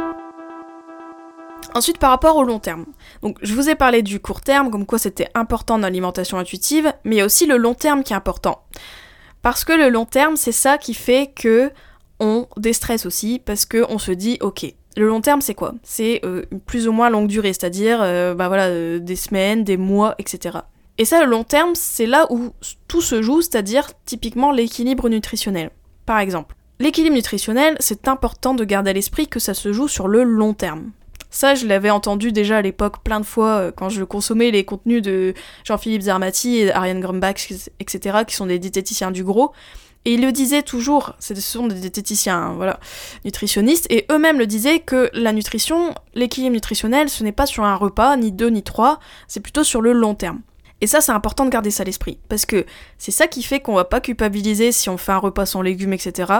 Ensuite, 1.75 1.99
par 1.99 2.11
rapport 2.11 2.37
au 2.37 2.45
long 2.45 2.61
terme. 2.61 2.87
Donc, 3.23 3.37
je 3.43 3.53
vous 3.53 3.69
ai 3.69 3.75
parlé 3.75 4.03
du 4.03 4.21
court 4.21 4.43
terme, 4.43 4.71
comme 4.71 4.87
quoi 4.87 5.01
c'était 5.01 5.29
important 5.35 5.77
dans 5.77 5.89
l'alimentation 5.89 6.39
intuitive, 6.39 6.93
mais 7.03 7.17
il 7.17 7.19
y 7.19 7.23
a 7.23 7.25
aussi 7.25 7.45
le 7.45 7.57
long 7.57 7.75
terme 7.75 8.05
qui 8.05 8.13
est 8.13 8.17
important. 8.17 8.63
Parce 9.43 9.65
que 9.65 9.73
le 9.73 9.89
long 9.89 10.05
terme, 10.05 10.37
c'est 10.37 10.53
ça 10.53 10.79
qui 10.79 10.95
fait 10.95 11.33
que 11.35 11.73
on 12.21 12.47
déstresse 12.57 13.07
aussi, 13.07 13.43
parce 13.45 13.67
que 13.67 13.85
on 13.89 13.99
se 13.99 14.13
dit, 14.13 14.39
ok, 14.41 14.73
le 14.97 15.09
long 15.09 15.21
terme, 15.21 15.41
c'est 15.41 15.55
quoi? 15.55 15.75
C'est 15.83 16.21
euh, 16.25 16.45
plus 16.67 16.89
ou 16.89 16.93
moins 16.93 17.11
longue 17.11 17.27
durée, 17.27 17.53
c'est-à-dire, 17.53 17.99
euh, 18.01 18.35
bah 18.35 18.49
voilà, 18.49 18.67
euh, 18.67 18.99
des 18.99 19.17
semaines, 19.17 19.65
des 19.65 19.77
mois, 19.77 20.15
etc. 20.19 20.59
Et 20.99 21.05
ça, 21.05 21.25
le 21.25 21.31
long 21.31 21.45
terme, 21.45 21.75
c'est 21.75 22.07
là 22.07 22.27
où 22.31 22.51
tout 22.87 23.01
se 23.01 23.21
joue, 23.21 23.43
c'est-à-dire 23.43 23.91
typiquement 24.05 24.53
l'équilibre 24.53 25.09
nutritionnel. 25.09 25.71
Par 26.07 26.21
exemple, 26.21 26.55
l'équilibre 26.79 27.17
nutritionnel, 27.17 27.77
c'est 27.81 28.07
important 28.07 28.55
de 28.55 28.65
garder 28.65 28.91
à 28.91 28.93
l'esprit 28.93 29.27
que 29.27 29.41
ça 29.41 29.55
se 29.55 29.73
joue 29.73 29.89
sur 29.89 30.07
le 30.07 30.23
long 30.23 30.55
terme. 30.55 30.93
Ça, 31.31 31.57
je 31.57 31.67
l'avais 31.67 31.91
entendu 31.91 32.31
déjà 32.31 32.59
à 32.59 32.63
l'époque 32.63 33.03
plein 33.03 33.19
de 33.19 33.27
fois 33.27 33.73
quand 33.73 33.89
je 33.89 34.05
consommais 34.05 34.53
les 34.53 34.65
contenus 34.65 35.03
de 35.03 35.35
Jean-Philippe 35.65 36.03
Zermati 36.03 36.59
et 36.59 36.73
Ariane 36.73 37.01
Grumbach, 37.01 37.53
etc., 37.81 38.19
qui 38.25 38.37
sont 38.37 38.47
des 38.47 38.61
diététiciens 38.61 39.11
du 39.11 39.25
gros. 39.25 39.53
Et 40.05 40.15
ils 40.15 40.23
le 40.23 40.33
disaient 40.33 40.63
toujours, 40.63 41.15
ce 41.19 41.35
sont 41.35 41.67
des 41.67 41.77
diététiciens, 41.77 42.37
hein, 42.37 42.55
voilà, 42.57 42.79
nutritionnistes, 43.25 43.87
et 43.91 44.07
eux-mêmes 44.11 44.39
le 44.39 44.47
disaient 44.47 44.81
que 44.81 45.11
la 45.15 45.33
nutrition, 45.33 45.95
l'équilibre 46.15 46.55
nutritionnel, 46.55 47.09
ce 47.09 47.25
n'est 47.25 47.33
pas 47.33 47.47
sur 47.47 47.65
un 47.65 47.75
repas, 47.75 48.17
ni 48.17 48.31
deux, 48.31 48.49
ni 48.49 48.63
trois, 48.63 49.01
c'est 49.29 49.41
plutôt 49.41 49.65
sur 49.65 49.81
le 49.81 49.93
long 49.93 50.15
terme. 50.15 50.41
Et 50.81 50.87
ça, 50.87 51.01
c'est 51.01 51.13
important 51.13 51.47
de 51.47 51.51
garder 51.51 51.71
ça 51.71 51.83
à 51.83 51.87
l'esprit, 51.87 52.19
parce 52.29 52.45
que 52.45 52.67
c'est 52.99 53.13
ça 53.13 53.27
qui 53.27 53.43
fait 53.43 53.61
qu'on 53.61 53.75
va 53.75 53.87
pas 53.87 54.03
culpabiliser 54.03 54.71
si 54.71 54.91
on 54.91 54.99
fait 54.99 55.13
un 55.13 55.19
repas 55.19 55.47
sans 55.47 55.63
légumes, 55.63 55.95
etc. 55.95 56.31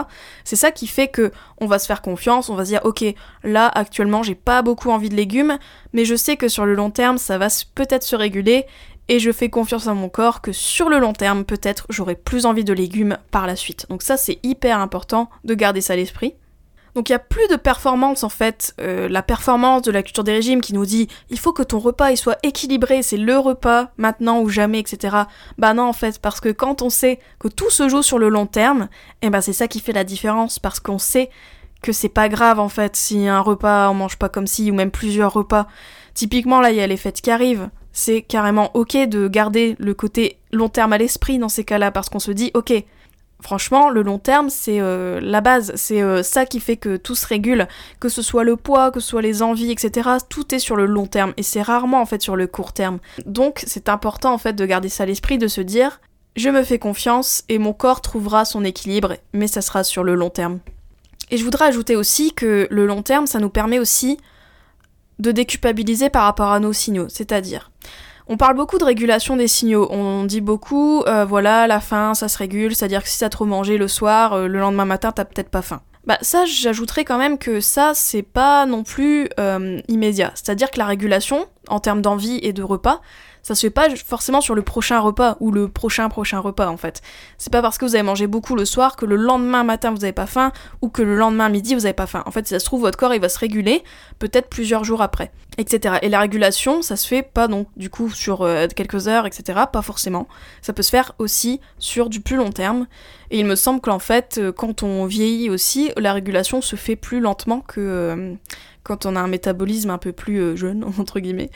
C'est 0.45 0.57
ça 0.57 0.71
qui 0.71 0.87
fait 0.87 1.09
que 1.09 1.33
on 1.59 1.67
va 1.67 1.79
se 1.79 1.87
faire 1.87 2.03
confiance, 2.03 2.51
on 2.51 2.55
va 2.55 2.65
se 2.67 2.71
dire, 2.71 2.83
ok, 2.85 3.05
là 3.43 3.69
actuellement 3.69 4.23
j'ai 4.23 4.35
pas 4.35 4.61
beaucoup 4.61 4.91
envie 4.91 5.09
de 5.09 5.15
légumes, 5.15 5.57
mais 5.95 6.05
je 6.05 6.15
sais 6.15 6.37
que 6.37 6.49
sur 6.49 6.67
le 6.67 6.75
long 6.75 6.91
terme 6.91 7.17
ça 7.17 7.39
va 7.39 7.47
peut-être 7.75 8.03
se 8.03 8.17
réguler, 8.17 8.67
et 9.09 9.19
je 9.19 9.33
fais 9.33 9.51
confiance 9.51 9.87
à 9.87 9.95
mon 9.95 10.09
corps 10.09 10.41
que 10.41 10.53
sur 10.53 10.89
le 10.89 10.99
long 10.99 11.13
terme 11.13 11.45
peut-être 11.45 11.87
j'aurai 11.91 12.15
plus 12.15 12.47
envie 12.47 12.65
de 12.65 12.73
légumes 12.73 13.19
par 13.31 13.47
la 13.47 13.57
suite. 13.57 13.87
Donc 13.89 14.03
ça 14.03 14.17
c'est 14.17 14.39
hyper 14.43 14.81
important 14.81 15.29
de 15.45 15.55
garder 15.55 15.81
ça 15.81 15.93
à 15.93 15.97
l'esprit. 15.97 16.35
Donc 16.95 17.09
il 17.09 17.13
n'y 17.13 17.17
a 17.17 17.21
plus 17.21 17.49
de 17.49 17.57
performance 17.57 18.23
en 18.23 18.29
fait, 18.29 18.73
euh, 18.81 19.09
la 19.09 19.23
performance 19.23 19.83
de 19.83 19.91
la 19.91 20.05
culture 20.05 20.23
des 20.23 20.33
régimes 20.33 20.61
qui 20.61 20.75
nous 20.75 20.87
dit 20.87 21.09
il 21.29 21.39
faut 21.41 21.53
que 21.53 21.65
ton 21.65 21.81
repas 21.81 22.13
il 22.13 22.17
soit 22.17 22.39
équilibré, 22.45 23.03
c'est 23.03 23.17
le 23.17 23.37
repas 23.37 23.89
maintenant 23.97 24.41
ou 24.41 24.49
jamais, 24.49 24.79
etc. 24.79 25.17
Bah 25.59 25.75
non 25.75 25.89
en 25.89 25.93
fait, 25.93 26.21
parce 26.21 26.41
que 26.41 26.51
quand 26.51 26.83
on 26.83 26.91
sait 26.91 27.19
que 27.41 27.49
tout 27.49 27.71
se 27.71 27.89
joue 27.89 28.03
sur 28.03 28.19
le 28.19 28.29
long 28.29 28.47
terme, 28.47 28.89
et 29.23 29.27
eh 29.27 29.31
ben 29.31 29.41
c'est 29.41 29.53
ça 29.53 29.67
qui 29.67 29.81
fait 29.81 29.93
la 29.93 30.05
différence, 30.05 30.61
parce 30.61 30.79
qu'on 30.79 30.99
sait 30.99 31.31
que 31.83 31.93
c'est 31.93 32.09
pas 32.09 32.29
grave 32.29 32.61
en 32.61 32.69
fait 32.69 32.95
si 32.95 33.27
un 33.27 33.41
repas 33.41 33.91
on 33.91 33.95
mange 33.95 34.17
pas 34.17 34.29
comme 34.29 34.47
si, 34.47 34.71
ou 34.71 34.75
même 34.75 34.93
plusieurs 34.93 35.33
repas. 35.33 35.67
Typiquement 36.15 36.61
là 36.61 36.71
il 36.71 36.77
y 36.77 36.81
a 36.81 36.87
les 36.87 36.97
fêtes 36.97 37.21
qui 37.21 37.33
arrivent, 37.33 37.71
c'est 37.95 38.21
carrément 38.21 38.71
ok 38.75 39.09
de 39.09 39.29
garder 39.29 39.77
le 39.79 39.95
côté 39.95 40.39
long 40.53 40.69
terme 40.69 40.93
à 40.93 40.99
l'esprit 40.99 41.39
dans 41.39 41.49
ces 41.49 41.65
cas-là, 41.65 41.91
parce 41.91 42.11
qu'on 42.11 42.19
se 42.19 42.33
dit 42.33 42.51
ok, 42.53 42.85
Franchement, 43.45 43.91
le 43.91 44.01
long 44.01 44.19
terme, 44.19 44.49
c'est 44.49 44.81
euh, 44.81 45.21
la 45.21 45.43
base, 45.43 45.73
c'est 45.75 46.01
euh, 46.01 46.23
ça 46.23 46.47
qui 46.47 46.61
fait 46.61 46.79
que 46.79 46.97
tout 46.97 47.15
se 47.15 47.27
régule, 47.27 47.69
que 48.01 48.09
ce 48.09 48.23
soit 48.23 48.43
le 48.43 48.57
poids, 48.57 48.91
que 48.91 49.01
ce 49.01 49.09
soit 49.09 49.21
les 49.21 49.43
envies, 49.43 49.71
etc. 49.71 50.09
Tout 50.31 50.55
est 50.55 50.59
sur 50.59 50.77
le 50.77 50.87
long 50.87 51.07
terme 51.07 51.35
et 51.37 51.43
c'est 51.43 51.61
rarement 51.61 52.01
en 52.01 52.07
fait 52.07 52.23
sur 52.23 52.37
le 52.37 52.47
court 52.47 52.73
terme. 52.73 53.01
Donc 53.27 53.63
c'est 53.67 53.91
important 53.91 54.33
en 54.33 54.39
fait 54.39 54.55
de 54.55 54.65
garder 54.65 54.89
ça 54.89 55.03
à 55.03 55.07
l'esprit, 55.07 55.37
de 55.37 55.49
se 55.49 55.61
dire 55.61 56.01
je 56.37 56.49
me 56.49 56.63
fais 56.63 56.79
confiance 56.79 57.45
et 57.51 57.59
mon 57.59 57.75
corps 57.75 58.01
trouvera 58.01 58.47
son 58.47 58.65
équilibre, 58.65 59.17
mais 59.35 59.47
ça 59.47 59.61
sera 59.61 59.85
sur 59.85 60.05
le 60.05 60.15
long 60.15 60.31
terme. 60.31 60.61
Et 61.31 61.37
je 61.37 61.45
voudrais 61.45 61.67
ajouter 61.67 61.97
aussi 61.97 62.33
que 62.33 62.67
le 62.71 62.87
long 62.87 63.03
terme, 63.03 63.27
ça 63.27 63.41
nous 63.41 63.51
permet 63.51 63.79
aussi 63.79 64.17
de 65.19 65.33
déculpabiliser 65.33 66.11
par 66.11 66.25
rapport 66.25 66.51
à 66.51 66.61
nos 66.61 66.73
signaux, 66.73 67.09
c'est-à-dire 67.09 67.71
on 68.27 68.37
parle 68.37 68.57
beaucoup 68.57 68.79
de 68.79 68.85
régulation 68.85 69.37
des 69.37 69.49
signaux. 69.49 69.87
On 69.91 70.25
dit 70.25 70.41
beaucoup, 70.41 71.03
euh, 71.03 71.25
voilà, 71.25 71.67
la 71.67 71.81
faim, 71.81 72.15
ça 72.15 72.29
se 72.29 72.39
régule, 72.39 72.75
c'est-à-dire 72.75 73.03
que 73.03 73.09
si 73.09 73.19
t'as 73.19 73.29
trop 73.29 73.45
mangé 73.45 73.77
le 73.77 73.89
soir, 73.89 74.33
euh, 74.33 74.47
le 74.47 74.59
lendemain 74.59 74.87
matin, 74.87 75.13
t'as 75.13 75.25
peut-être 75.25 75.51
pas 75.51 75.63
faim. 75.63 75.83
Bah 76.07 76.19
ça, 76.21 76.45
j'ajouterais 76.45 77.05
quand 77.05 77.19
même 77.19 77.39
que 77.39 77.61
ça, 77.61 77.93
c'est 77.95 78.23
pas 78.23 78.67
non 78.67 78.83
plus 78.83 79.29
euh, 79.41 79.81
immédiat. 79.89 80.33
C'est-à-dire 80.35 80.71
que 80.71 80.79
la 80.79 80.87
régulation, 80.87 81.47
en 81.69 81.81
termes 81.81 82.03
d'envie 82.03 82.39
et 82.43 82.53
de 82.53 82.63
repas, 82.63 83.01
ça 83.45 83.55
se 83.55 83.61
fait 83.61 83.71
pas 83.71 83.95
forcément 83.95 84.41
sur 84.41 84.57
le 84.57 84.63
prochain 84.63 84.99
repas 84.99 85.37
ou 85.39 85.53
le 85.53 85.69
prochain 85.69 86.09
prochain 86.09 86.41
repas 86.41 86.67
en 86.67 86.77
fait. 86.77 87.03
C'est 87.39 87.53
pas 87.53 87.63
parce 87.63 87.79
que 87.79 87.85
vous 87.85 87.95
avez 87.95 88.03
mangé 88.03 88.27
beaucoup 88.27 88.57
le 88.57 88.65
soir 88.65 88.97
que 88.97 89.05
le 89.05 89.17
lendemain 89.17 89.63
matin 89.63 89.93
vous 89.93 90.03
avez 90.03 90.13
pas 90.13 90.27
faim 90.27 90.51
ou 90.81 90.89
que 90.89 91.03
le 91.03 91.15
lendemain 91.15 91.51
midi 91.51 91.75
vous 91.75 91.85
avez 91.85 91.93
pas 91.93 92.07
faim. 92.07 92.23
En 92.27 92.31
fait, 92.31 92.49
si 92.49 92.55
ça 92.55 92.59
se 92.59 92.65
trouve, 92.65 92.81
votre 92.81 92.99
corps 92.99 93.15
il 93.15 93.21
va 93.21 93.29
se 93.29 93.39
réguler 93.39 93.85
peut-être 94.19 94.49
plusieurs 94.49 94.83
jours 94.83 95.03
après, 95.03 95.31
etc. 95.59 95.99
Et 96.03 96.09
la 96.09 96.21
régulation, 96.21 96.81
ça 96.81 96.97
se 96.97 97.07
fait 97.07 97.23
pas 97.23 97.47
donc 97.47 97.69
du 97.77 97.91
coup 97.91 98.11
sur 98.11 98.43
euh, 98.43 98.67
quelques 98.75 99.09
heures, 99.09 99.27
etc. 99.27 99.61
Pas 99.71 99.83
forcément. 99.83 100.27
Ça 100.63 100.73
peut 100.73 100.83
se 100.83 100.91
faire 100.91 101.13
aussi 101.19 101.61
sur 101.79 102.09
du 102.09 102.21
plus 102.21 102.37
long 102.37 102.51
terme. 102.51 102.87
Et 103.31 103.41
il 103.41 103.47
me 103.47 103.57
semble 103.57 103.81
qu'en 103.81 103.99
fait, 103.99 104.39
euh, 104.39 104.53
quand 104.53 104.83
on 104.83 105.07
vieillit 105.07 105.51
aussi, 105.51 105.91
la 105.97 106.13
régulation 106.13 106.61
se 106.61 106.77
fait 106.77 106.97
plus 106.97 107.21
lentement 107.21 107.61
que, 107.61 107.81
euh, 107.81 108.35
quand 108.85 109.07
on 109.07 109.17
a 109.17 109.21
un 109.21 109.27
métabolisme 109.27 109.91
un 109.91 109.99
peu 109.99 110.13
plus 110.13 110.39
euh, 110.39 110.57
jeune, 110.57 110.85
entre 110.99 111.19
guillemets. 111.19 111.51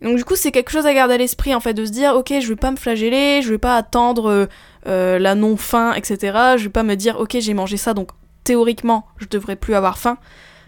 Donc 0.00 0.16
du 0.16 0.24
coup, 0.24 0.36
c'est 0.36 0.52
quelque 0.52 0.70
chose 0.70 0.86
à 0.86 0.94
garder 0.94 1.14
à 1.14 1.18
l'esprit, 1.18 1.54
en 1.54 1.60
fait, 1.60 1.74
de 1.74 1.84
se 1.84 1.90
dire, 1.90 2.14
ok, 2.14 2.32
je 2.40 2.48
vais 2.48 2.56
pas 2.56 2.70
me 2.70 2.76
flageller, 2.76 3.42
je 3.42 3.50
vais 3.50 3.58
pas 3.58 3.76
attendre 3.76 4.30
euh, 4.30 4.46
euh, 4.86 5.18
la 5.18 5.34
non-faim, 5.34 5.92
etc. 5.94 6.56
Je 6.56 6.64
vais 6.64 6.70
pas 6.70 6.84
me 6.84 6.94
dire, 6.94 7.18
ok, 7.18 7.36
j'ai 7.40 7.54
mangé 7.54 7.76
ça, 7.76 7.92
donc 7.92 8.10
théoriquement, 8.44 9.06
je 9.18 9.26
devrais 9.26 9.56
plus 9.56 9.74
avoir 9.74 9.98
faim. 9.98 10.16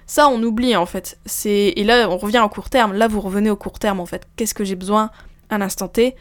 Ça, 0.06 0.28
on 0.28 0.42
oublie, 0.42 0.74
en 0.74 0.86
fait. 0.86 1.18
Et 1.46 1.84
là, 1.84 2.10
on 2.10 2.16
revient 2.16 2.42
au 2.44 2.48
court 2.48 2.68
terme. 2.68 2.94
Là, 2.94 3.06
vous 3.06 3.20
revenez 3.20 3.48
au 3.48 3.56
court 3.56 3.78
terme, 3.78 4.00
en 4.00 4.06
fait. 4.06 4.26
Qu'est-ce 4.34 4.54
que 4.54 4.64
j'ai 4.64 4.74
besoin 4.74 5.10
à 5.50 5.58
l'instant 5.58 5.86
T? 5.86 6.16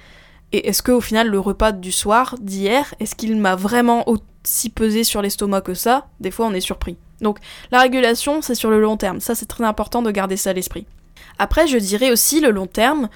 Et 0.51 0.67
est-ce 0.69 0.81
que 0.81 0.91
au 0.91 1.01
final, 1.01 1.27
le 1.27 1.39
repas 1.39 1.71
du 1.71 1.91
soir, 1.91 2.35
d'hier, 2.39 2.93
est-ce 2.99 3.15
qu'il 3.15 3.37
m'a 3.37 3.55
vraiment 3.55 4.03
aussi 4.07 4.69
pesé 4.69 5.03
sur 5.03 5.21
l'estomac 5.21 5.61
que 5.61 5.73
ça? 5.73 6.07
Des 6.19 6.31
fois, 6.31 6.47
on 6.47 6.53
est 6.53 6.61
surpris. 6.61 6.97
Donc 7.21 7.37
la 7.71 7.81
régulation, 7.81 8.41
c'est 8.41 8.55
sur 8.55 8.69
le 8.69 8.81
long 8.81 8.97
terme. 8.97 9.19
Ça, 9.19 9.35
c'est 9.35 9.45
très 9.45 9.63
important 9.63 10.01
de 10.01 10.11
garder 10.11 10.37
ça 10.37 10.51
à 10.51 10.53
l'esprit. 10.53 10.85
Après, 11.37 11.67
je 11.67 11.77
dirais 11.77 12.11
aussi 12.11 12.39
le 12.39 12.51
long 12.51 12.67
terme. 12.67 13.09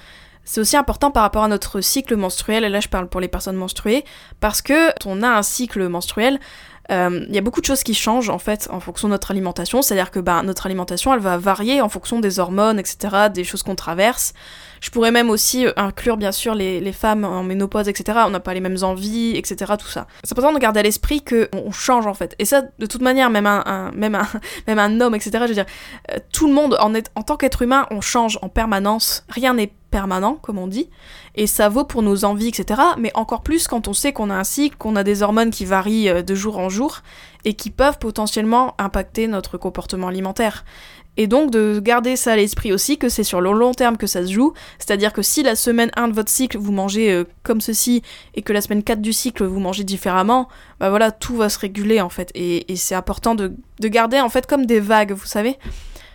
C'est 0.45 0.59
aussi 0.59 0.75
important 0.75 1.09
par 1.09 1.23
rapport 1.23 1.43
à 1.43 1.47
notre 1.47 1.79
cycle 1.79 2.17
menstruel, 2.17 2.65
et 2.65 2.69
là 2.69 2.81
je 2.81 2.89
parle 2.89 3.07
pour 3.07 3.21
les 3.21 3.29
personnes 3.29 3.55
menstruées, 3.55 4.03
parce 4.41 4.61
que 4.61 4.91
on 5.05 5.23
a 5.23 5.29
un 5.29 5.41
cycle 5.41 5.87
menstruel, 5.87 6.37
euh, 6.91 7.25
il 7.29 7.33
y 7.33 7.37
a 7.37 7.41
beaucoup 7.41 7.61
de 7.61 7.65
choses 7.65 7.83
qui 7.83 7.93
changent 7.93 8.29
en 8.29 8.39
fait 8.39 8.67
en 8.69 8.81
fonction 8.81 9.07
de 9.07 9.13
notre 9.13 9.31
alimentation, 9.31 9.81
c'est-à-dire 9.81 10.11
que 10.11 10.19
bah, 10.19 10.43
notre 10.43 10.65
alimentation 10.65 11.13
elle 11.13 11.21
va 11.21 11.37
varier 11.37 11.81
en 11.81 11.87
fonction 11.87 12.19
des 12.19 12.39
hormones, 12.39 12.77
etc., 12.77 13.29
des 13.33 13.45
choses 13.45 13.63
qu'on 13.63 13.75
traverse. 13.75 14.33
Je 14.83 14.89
pourrais 14.89 15.11
même 15.11 15.29
aussi 15.29 15.65
euh, 15.65 15.71
inclure 15.77 16.17
bien 16.17 16.33
sûr 16.33 16.55
les, 16.55 16.91
femmes 16.91 17.23
en 17.23 17.41
ménopause, 17.41 17.87
etc. 17.87 18.19
On 18.27 18.31
n'a 18.31 18.41
pas 18.41 18.53
les 18.53 18.59
mêmes 18.59 18.77
envies, 18.81 19.31
etc. 19.37 19.75
Tout 19.79 19.87
ça. 19.87 20.07
C'est 20.25 20.33
important 20.33 20.51
de 20.51 20.59
garder 20.59 20.81
à 20.81 20.83
l'esprit 20.83 21.21
que 21.21 21.49
on 21.53 21.71
change 21.71 22.05
en 22.05 22.13
fait. 22.13 22.35
Et 22.37 22.43
ça, 22.43 22.63
de 22.79 22.85
toute 22.85 23.01
manière, 23.01 23.29
même 23.29 23.45
un, 23.45 23.91
homme, 24.99 25.15
etc. 25.15 25.31
Je 25.43 25.47
veux 25.47 25.53
dire, 25.53 25.65
euh, 26.11 26.17
tout 26.33 26.47
le 26.47 26.53
monde 26.53 26.75
en, 26.81 26.93
en 26.93 27.23
tant 27.23 27.37
qu'être 27.37 27.61
humain, 27.61 27.87
on 27.91 28.01
change 28.01 28.37
en 28.41 28.49
permanence. 28.49 29.23
Rien 29.29 29.53
n'est 29.53 29.71
permanent, 29.93 30.39
comme 30.41 30.57
on 30.57 30.65
dit. 30.65 30.89
Et 31.35 31.45
ça 31.45 31.69
vaut 31.69 31.85
pour 31.85 32.01
nos 32.01 32.25
envies, 32.25 32.47
etc. 32.47 32.81
Mais 32.97 33.11
encore 33.13 33.41
plus 33.41 33.67
quand 33.67 33.87
on 33.87 33.93
sait 33.93 34.11
qu'on 34.11 34.31
a 34.31 34.35
un 34.35 34.43
cycle, 34.43 34.75
qu'on 34.75 34.95
a 34.95 35.03
des 35.03 35.21
hormones 35.21 35.51
qui 35.51 35.65
varient 35.65 36.09
euh, 36.09 36.21
de 36.23 36.35
jour 36.35 36.57
en 36.57 36.67
jour 36.67 37.03
et 37.45 37.53
qui 37.53 37.69
peuvent 37.69 37.99
potentiellement 37.99 38.75
impacter 38.79 39.27
notre 39.27 39.57
comportement 39.57 40.07
alimentaire. 40.07 40.65
Et 41.15 41.27
donc 41.27 41.51
de 41.51 41.79
garder 41.79 42.15
ça 42.15 42.33
à 42.33 42.35
l'esprit 42.35 42.73
aussi, 42.73 42.97
que 42.97 43.07
c'est 43.07 43.23
sur 43.23 43.39
le 43.39 43.51
long 43.51 43.73
terme 43.73 43.97
que 43.97 44.07
ça 44.07 44.25
se 44.25 44.31
joue, 44.31 44.53
c'est-à-dire 44.79 45.13
que 45.13 45.21
si 45.21 45.43
la 45.43 45.55
semaine 45.55 45.91
1 45.95 46.07
de 46.07 46.13
votre 46.13 46.29
cycle 46.29 46.57
vous 46.57 46.71
mangez 46.71 47.11
euh, 47.11 47.23
comme 47.43 47.61
ceci, 47.61 48.01
et 48.33 48.41
que 48.41 48.51
la 48.51 48.61
semaine 48.61 48.83
4 48.83 48.99
du 48.99 49.13
cycle 49.13 49.43
vous 49.43 49.59
mangez 49.59 49.83
différemment, 49.83 50.49
bah 50.79 50.89
voilà, 50.89 51.11
tout 51.11 51.35
va 51.35 51.49
se 51.49 51.59
réguler 51.59 52.01
en 52.01 52.09
fait. 52.09 52.31
Et, 52.33 52.65
c'est 52.75 52.95
important 52.95 53.35
de, 53.35 53.53
garder 53.79 54.19
en 54.19 54.29
fait 54.29 54.47
comme 54.47 54.65
des 54.65 54.79
vagues, 54.79 55.11
vous 55.11 55.27
savez 55.27 55.57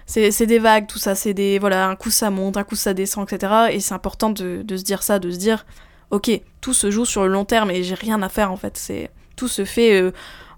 c'est 0.06 0.46
des 0.46 0.58
vagues, 0.58 0.86
tout 0.86 0.98
ça, 0.98 1.14
c'est 1.14 1.34
des... 1.34 1.58
Voilà, 1.58 1.86
un 1.86 1.94
coup 1.94 2.10
ça 2.10 2.30
monte, 2.30 2.56
un 2.56 2.64
coup 2.64 2.76
ça 2.76 2.94
descend, 2.94 3.30
etc. 3.30 3.52
Et 3.72 3.80
c'est 3.80 3.92
important 3.92 4.30
de, 4.30 4.64
se 4.66 4.82
dire 4.82 5.02
ça, 5.02 5.18
de 5.18 5.30
se 5.30 5.36
dire, 5.36 5.66
ok, 6.10 6.30
tout 6.62 6.72
se 6.72 6.90
joue 6.90 7.04
sur 7.04 7.24
le 7.24 7.28
long 7.28 7.44
terme 7.44 7.70
et 7.70 7.82
j'ai 7.82 7.94
rien 7.94 8.22
à 8.22 8.30
faire 8.30 8.50
en 8.50 8.56
fait. 8.56 8.78
C'est 8.78 9.10
Tout 9.36 9.48
se 9.48 9.66
fait 9.66 10.00
euh, 10.00 10.12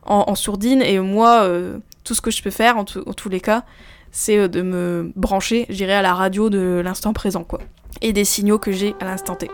en, 0.05 0.37
sourdine 0.37 0.83
et 0.83 1.01
moi, 1.01 1.43
euh, 1.43 1.79
tout 2.05 2.15
ce 2.15 2.21
que 2.21 2.31
je 2.31 2.41
peux 2.45 2.51
faire 2.51 2.77
en 2.77 2.85
tous 2.85 3.29
les 3.29 3.41
cas, 3.41 3.65
c'est 4.11 4.39
euh, 4.39 4.49
de 4.49 4.63
me 4.63 5.13
brancher, 5.17 5.67
j'irai 5.69 5.95
à 5.95 6.03
la 6.03 6.15
radio 6.15 6.51
de 6.51 6.81
l'instant 6.85 7.13
présent, 7.13 7.45
quoi. 7.45 7.61
Et 8.03 8.13
des 8.13 8.25
signaux 8.25 8.59
que 8.59 8.73
j'ai 8.73 8.95
à 9.01 9.05
l'instant 9.05 9.35
T. 9.35 9.51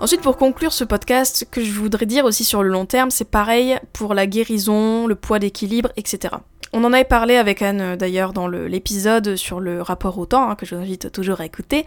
Ensuite, 0.00 0.20
pour 0.20 0.36
conclure 0.36 0.72
ce 0.72 0.84
podcast, 0.84 1.46
que 1.50 1.62
je 1.62 1.72
voudrais 1.72 2.06
dire 2.06 2.24
aussi 2.24 2.44
sur 2.44 2.62
le 2.62 2.68
long 2.68 2.84
terme, 2.84 3.10
c'est 3.10 3.24
pareil 3.30 3.78
pour 3.92 4.12
la 4.14 4.26
guérison, 4.26 5.06
le 5.06 5.14
poids 5.14 5.38
d'équilibre, 5.38 5.90
etc. 5.96 6.34
On 6.72 6.82
en 6.82 6.92
avait 6.92 7.04
parlé 7.04 7.36
avec 7.36 7.62
Anne 7.62 7.80
euh, 7.80 7.96
d'ailleurs 7.96 8.32
dans 8.32 8.48
l'épisode 8.48 9.36
sur 9.36 9.60
le 9.60 9.80
rapport 9.80 10.18
au 10.18 10.26
temps, 10.26 10.50
hein, 10.50 10.56
que 10.56 10.66
je 10.66 10.74
vous 10.74 10.80
invite 10.80 11.12
toujours 11.12 11.40
à 11.40 11.46
écouter. 11.46 11.86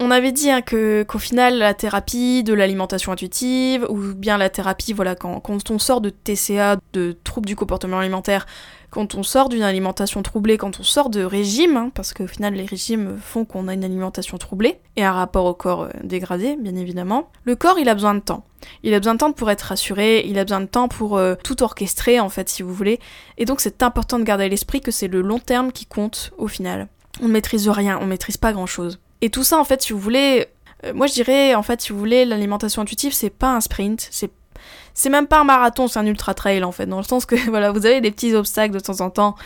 On 0.00 0.10
avait 0.10 0.32
dit 0.32 0.50
hein, 0.50 0.60
que 0.60 1.04
qu'au 1.04 1.18
final 1.18 1.58
la 1.58 1.72
thérapie 1.72 2.42
de 2.42 2.52
l'alimentation 2.52 3.12
intuitive 3.12 3.86
ou 3.88 4.14
bien 4.14 4.36
la 4.36 4.50
thérapie 4.50 4.92
voilà 4.92 5.14
quand 5.14 5.70
on 5.70 5.78
sort 5.78 6.00
de 6.00 6.10
TCA, 6.10 6.76
de 6.92 7.16
troubles 7.24 7.46
du 7.46 7.56
comportement 7.56 8.00
alimentaire, 8.00 8.46
quand 8.90 9.14
on 9.14 9.22
sort 9.22 9.48
d'une 9.48 9.62
alimentation 9.62 10.22
troublée, 10.22 10.56
quand 10.56 10.80
on 10.80 10.82
sort 10.82 11.10
de 11.10 11.22
régime, 11.22 11.76
hein, 11.76 11.90
parce 11.94 12.14
qu'au 12.14 12.26
final 12.26 12.54
les 12.54 12.64
régimes 12.64 13.18
font 13.20 13.44
qu'on 13.44 13.68
a 13.68 13.74
une 13.74 13.84
alimentation 13.84 14.38
troublée, 14.38 14.80
et 14.96 15.04
un 15.04 15.12
rapport 15.12 15.44
au 15.44 15.54
corps 15.54 15.82
euh, 15.82 15.90
dégradé, 16.02 16.56
bien 16.56 16.74
évidemment, 16.74 17.30
le 17.44 17.56
corps 17.56 17.78
il 17.78 17.88
a 17.88 17.94
besoin 17.94 18.14
de 18.14 18.20
temps. 18.20 18.44
Il 18.82 18.94
a 18.94 18.98
besoin 18.98 19.14
de 19.14 19.18
temps 19.18 19.32
pour 19.32 19.50
être 19.50 19.62
rassuré, 19.62 20.24
il 20.26 20.38
a 20.38 20.44
besoin 20.44 20.60
de 20.60 20.66
temps 20.66 20.88
pour 20.88 21.16
euh, 21.16 21.34
tout 21.42 21.62
orchestrer 21.62 22.18
en 22.20 22.28
fait 22.28 22.48
si 22.48 22.62
vous 22.62 22.72
voulez, 22.72 22.98
et 23.36 23.44
donc 23.44 23.60
c'est 23.60 23.82
important 23.82 24.18
de 24.18 24.24
garder 24.24 24.44
à 24.44 24.48
l'esprit 24.48 24.80
que 24.80 24.90
c'est 24.90 25.08
le 25.08 25.20
long 25.20 25.38
terme 25.38 25.72
qui 25.72 25.86
compte 25.86 26.32
au 26.38 26.48
final. 26.48 26.88
On 27.20 27.28
ne 27.28 27.32
maîtrise 27.32 27.68
rien, 27.68 27.98
on 27.98 28.04
ne 28.04 28.10
maîtrise 28.10 28.36
pas 28.36 28.52
grand 28.52 28.66
chose. 28.66 29.00
Et 29.20 29.30
tout 29.30 29.44
ça 29.44 29.58
en 29.58 29.64
fait 29.64 29.82
si 29.82 29.92
vous 29.92 29.98
voulez, 29.98 30.46
euh, 30.84 30.94
moi 30.94 31.06
je 31.06 31.12
dirais 31.12 31.54
en 31.54 31.62
fait 31.62 31.82
si 31.82 31.92
vous 31.92 31.98
voulez 31.98 32.24
l'alimentation 32.24 32.82
intuitive 32.82 33.12
c'est 33.12 33.30
pas 33.30 33.54
un 33.54 33.60
sprint, 33.60 34.08
c'est 34.10 34.30
c'est 34.98 35.10
même 35.10 35.28
pas 35.28 35.38
un 35.38 35.44
marathon, 35.44 35.86
c'est 35.86 36.00
un 36.00 36.06
ultra 36.06 36.34
trail 36.34 36.64
en 36.64 36.72
fait, 36.72 36.86
dans 36.86 36.98
le 36.98 37.04
sens 37.04 37.24
que 37.24 37.36
voilà, 37.50 37.70
vous 37.70 37.86
avez 37.86 38.00
des 38.00 38.10
petits 38.10 38.34
obstacles 38.34 38.74
de 38.74 38.80
temps 38.80 39.00
en 39.00 39.10
temps, 39.10 39.36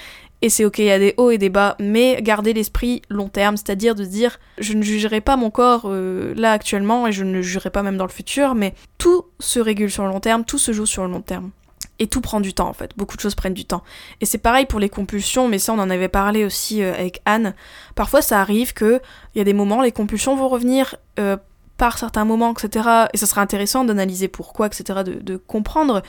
et 0.40 0.48
c'est 0.48 0.64
ok, 0.64 0.78
il 0.78 0.86
y 0.86 0.90
a 0.90 0.98
des 0.98 1.12
hauts 1.18 1.30
et 1.30 1.36
des 1.36 1.50
bas, 1.50 1.76
mais 1.78 2.20
gardez 2.22 2.54
l'esprit 2.54 3.02
long 3.10 3.28
terme, 3.28 3.58
c'est-à-dire 3.58 3.94
de 3.94 4.04
dire 4.04 4.40
je 4.56 4.72
ne 4.72 4.82
jugerai 4.82 5.20
pas 5.20 5.36
mon 5.36 5.50
corps 5.50 5.82
euh, 5.84 6.32
là 6.36 6.52
actuellement, 6.52 7.06
et 7.06 7.12
je 7.12 7.22
ne 7.22 7.34
le 7.34 7.42
jugerai 7.42 7.68
pas 7.68 7.82
même 7.82 7.98
dans 7.98 8.06
le 8.06 8.10
futur, 8.10 8.54
mais 8.54 8.74
tout 8.96 9.26
se 9.40 9.60
régule 9.60 9.90
sur 9.90 10.04
le 10.04 10.08
long 10.08 10.20
terme, 10.20 10.44
tout 10.44 10.58
se 10.58 10.72
joue 10.72 10.86
sur 10.86 11.04
le 11.04 11.12
long 11.12 11.20
terme. 11.20 11.50
Et 11.98 12.06
tout 12.06 12.22
prend 12.22 12.40
du 12.40 12.54
temps 12.54 12.68
en 12.68 12.72
fait, 12.72 12.92
beaucoup 12.96 13.16
de 13.16 13.20
choses 13.20 13.34
prennent 13.34 13.52
du 13.52 13.66
temps. 13.66 13.82
Et 14.22 14.26
c'est 14.26 14.38
pareil 14.38 14.64
pour 14.64 14.80
les 14.80 14.88
compulsions, 14.88 15.48
mais 15.48 15.58
ça 15.58 15.74
on 15.74 15.78
en 15.78 15.90
avait 15.90 16.08
parlé 16.08 16.46
aussi 16.46 16.82
euh, 16.82 16.94
avec 16.94 17.20
Anne. 17.26 17.54
Parfois 17.94 18.22
ça 18.22 18.40
arrive 18.40 18.72
que 18.72 19.02
il 19.34 19.38
y 19.38 19.40
a 19.42 19.44
des 19.44 19.52
moments, 19.52 19.82
les 19.82 19.92
compulsions 19.92 20.34
vont 20.34 20.48
revenir 20.48 20.96
euh, 21.18 21.36
par 21.82 21.98
certains 21.98 22.24
moments, 22.24 22.52
etc. 22.52 23.08
Et 23.12 23.16
ça 23.16 23.26
serait 23.26 23.40
intéressant 23.40 23.82
d'analyser 23.82 24.28
pourquoi, 24.28 24.68
etc., 24.68 25.00
de, 25.02 25.36
comprendre. 25.36 26.02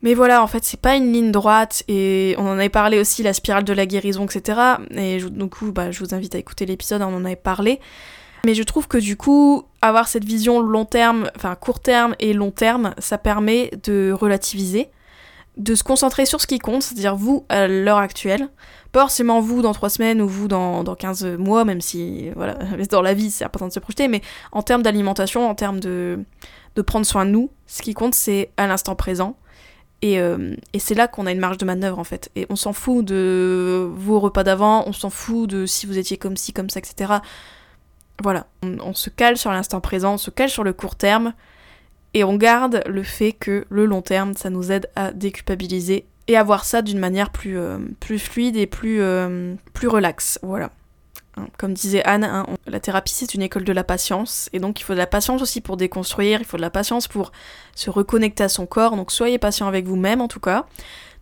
Mais 0.00 0.14
voilà, 0.14 0.42
en 0.42 0.46
fait, 0.46 0.64
c'est 0.64 0.80
pas 0.80 0.96
une 0.96 1.12
ligne 1.12 1.30
droite, 1.30 1.82
et 1.86 2.34
on 2.38 2.48
en 2.48 2.52
avait 2.52 2.70
parlé 2.70 2.98
aussi, 2.98 3.22
la 3.22 3.34
spirale 3.34 3.64
de 3.64 3.74
la 3.74 3.84
guérison, 3.84 4.24
etc. 4.24 4.58
Et 4.92 5.18
du 5.18 5.48
coup, 5.50 5.70
bah, 5.70 5.90
je 5.90 6.02
vous 6.02 6.14
invite 6.14 6.34
à 6.34 6.38
écouter 6.38 6.64
l'épisode, 6.64 7.02
on 7.02 7.14
en 7.14 7.26
avait 7.26 7.36
parlé. 7.36 7.78
Mais 8.46 8.54
je 8.54 8.62
trouve 8.62 8.88
que 8.88 8.96
du 8.96 9.18
coup, 9.18 9.64
avoir 9.82 10.08
cette 10.08 10.24
vision 10.24 10.60
long 10.60 10.86
terme, 10.86 11.30
enfin 11.36 11.54
court 11.56 11.80
terme 11.80 12.14
et 12.18 12.32
long 12.32 12.50
terme, 12.50 12.94
ça 12.96 13.18
permet 13.18 13.70
de 13.82 14.12
relativiser, 14.18 14.88
de 15.58 15.74
se 15.74 15.84
concentrer 15.84 16.24
sur 16.24 16.40
ce 16.40 16.46
qui 16.46 16.58
compte, 16.58 16.82
c'est-à-dire 16.84 17.16
vous 17.16 17.44
à 17.50 17.68
l'heure 17.68 17.98
actuelle, 17.98 18.48
pas 18.92 19.00
forcément 19.00 19.40
vous 19.40 19.62
dans 19.62 19.72
trois 19.72 19.90
semaines 19.90 20.20
ou 20.20 20.28
vous 20.28 20.48
dans, 20.48 20.82
dans 20.82 20.94
15 20.94 21.24
mois, 21.38 21.64
même 21.64 21.80
si, 21.80 22.30
voilà, 22.30 22.54
dans 22.90 23.02
la 23.02 23.14
vie, 23.14 23.30
c'est 23.30 23.44
important 23.44 23.68
de 23.68 23.72
se 23.72 23.80
projeter, 23.80 24.08
mais 24.08 24.20
en 24.52 24.62
termes 24.62 24.82
d'alimentation, 24.82 25.48
en 25.48 25.54
termes 25.54 25.80
de, 25.80 26.18
de 26.74 26.82
prendre 26.82 27.06
soin 27.06 27.24
de 27.24 27.30
nous, 27.30 27.50
ce 27.66 27.82
qui 27.82 27.94
compte, 27.94 28.14
c'est 28.14 28.50
à 28.56 28.66
l'instant 28.66 28.94
présent. 28.94 29.36
Et, 30.02 30.18
euh, 30.18 30.56
et 30.72 30.78
c'est 30.78 30.94
là 30.94 31.08
qu'on 31.08 31.26
a 31.26 31.32
une 31.32 31.40
marge 31.40 31.58
de 31.58 31.66
manœuvre, 31.66 31.98
en 31.98 32.04
fait. 32.04 32.30
Et 32.34 32.46
on 32.48 32.56
s'en 32.56 32.72
fout 32.72 33.04
de 33.04 33.88
vos 33.92 34.18
repas 34.18 34.44
d'avant, 34.44 34.84
on 34.86 34.92
s'en 34.92 35.10
fout 35.10 35.48
de 35.48 35.66
si 35.66 35.86
vous 35.86 35.98
étiez 35.98 36.16
comme 36.16 36.36
ci, 36.36 36.52
comme 36.52 36.70
ça, 36.70 36.80
etc. 36.80 37.12
Voilà, 38.22 38.46
on, 38.62 38.78
on 38.80 38.94
se 38.94 39.10
cale 39.10 39.36
sur 39.36 39.50
l'instant 39.50 39.80
présent, 39.80 40.14
on 40.14 40.18
se 40.18 40.30
cale 40.30 40.50
sur 40.50 40.64
le 40.64 40.72
court 40.72 40.96
terme, 40.96 41.34
et 42.14 42.24
on 42.24 42.36
garde 42.36 42.82
le 42.86 43.02
fait 43.02 43.32
que 43.32 43.66
le 43.68 43.86
long 43.86 44.02
terme, 44.02 44.34
ça 44.34 44.50
nous 44.50 44.72
aide 44.72 44.88
à 44.96 45.12
déculpabiliser 45.12 46.06
et 46.28 46.36
avoir 46.36 46.64
ça 46.64 46.82
d'une 46.82 46.98
manière 46.98 47.30
plus, 47.30 47.58
euh, 47.58 47.78
plus 47.98 48.18
fluide 48.18 48.56
et 48.56 48.66
plus, 48.66 49.00
euh, 49.00 49.54
plus 49.72 49.88
relaxe. 49.88 50.38
Voilà. 50.42 50.70
Hein, 51.36 51.46
comme 51.58 51.74
disait 51.74 52.02
Anne, 52.04 52.24
hein, 52.24 52.46
la 52.66 52.80
thérapie 52.80 53.12
c'est 53.12 53.34
une 53.34 53.42
école 53.42 53.64
de 53.64 53.72
la 53.72 53.84
patience, 53.84 54.48
et 54.52 54.58
donc 54.58 54.80
il 54.80 54.82
faut 54.82 54.94
de 54.94 54.98
la 54.98 55.06
patience 55.06 55.42
aussi 55.42 55.60
pour 55.60 55.76
déconstruire, 55.76 56.40
il 56.40 56.44
faut 56.44 56.56
de 56.56 56.62
la 56.62 56.70
patience 56.70 57.06
pour 57.06 57.30
se 57.76 57.88
reconnecter 57.88 58.42
à 58.42 58.48
son 58.48 58.66
corps, 58.66 58.96
donc 58.96 59.12
soyez 59.12 59.38
patient 59.38 59.68
avec 59.68 59.86
vous-même 59.86 60.20
en 60.20 60.26
tout 60.26 60.40
cas, 60.40 60.66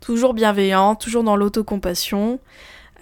toujours 0.01 0.33
bienveillant, 0.33 0.95
toujours 0.95 1.25
dans 1.25 1.37
l'autocompassion. 1.37 2.41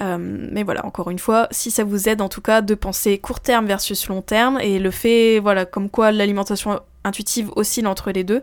Euh, 0.03 0.19
mais 0.19 0.63
voilà, 0.63 0.85
encore 0.85 1.11
une 1.11 1.19
fois, 1.19 1.49
si 1.51 1.71
ça 1.71 1.83
vous 1.83 2.09
aide 2.09 2.21
en 2.21 2.29
tout 2.29 2.43
cas 2.43 2.61
de 2.61 2.75
penser 2.75 3.17
court 3.19 3.41
terme 3.41 3.67
versus 3.67 4.09
long 4.09 4.21
terme, 4.21 4.59
et 4.61 4.79
le 4.79 4.91
fait, 4.91 5.39
voilà, 5.39 5.65
comme 5.65 5.89
quoi 5.89 6.13
l'alimentation 6.13 6.81
intuitive 7.05 7.51
oscille 7.57 7.87
entre 7.87 8.11
les 8.11 8.25
deux, 8.25 8.43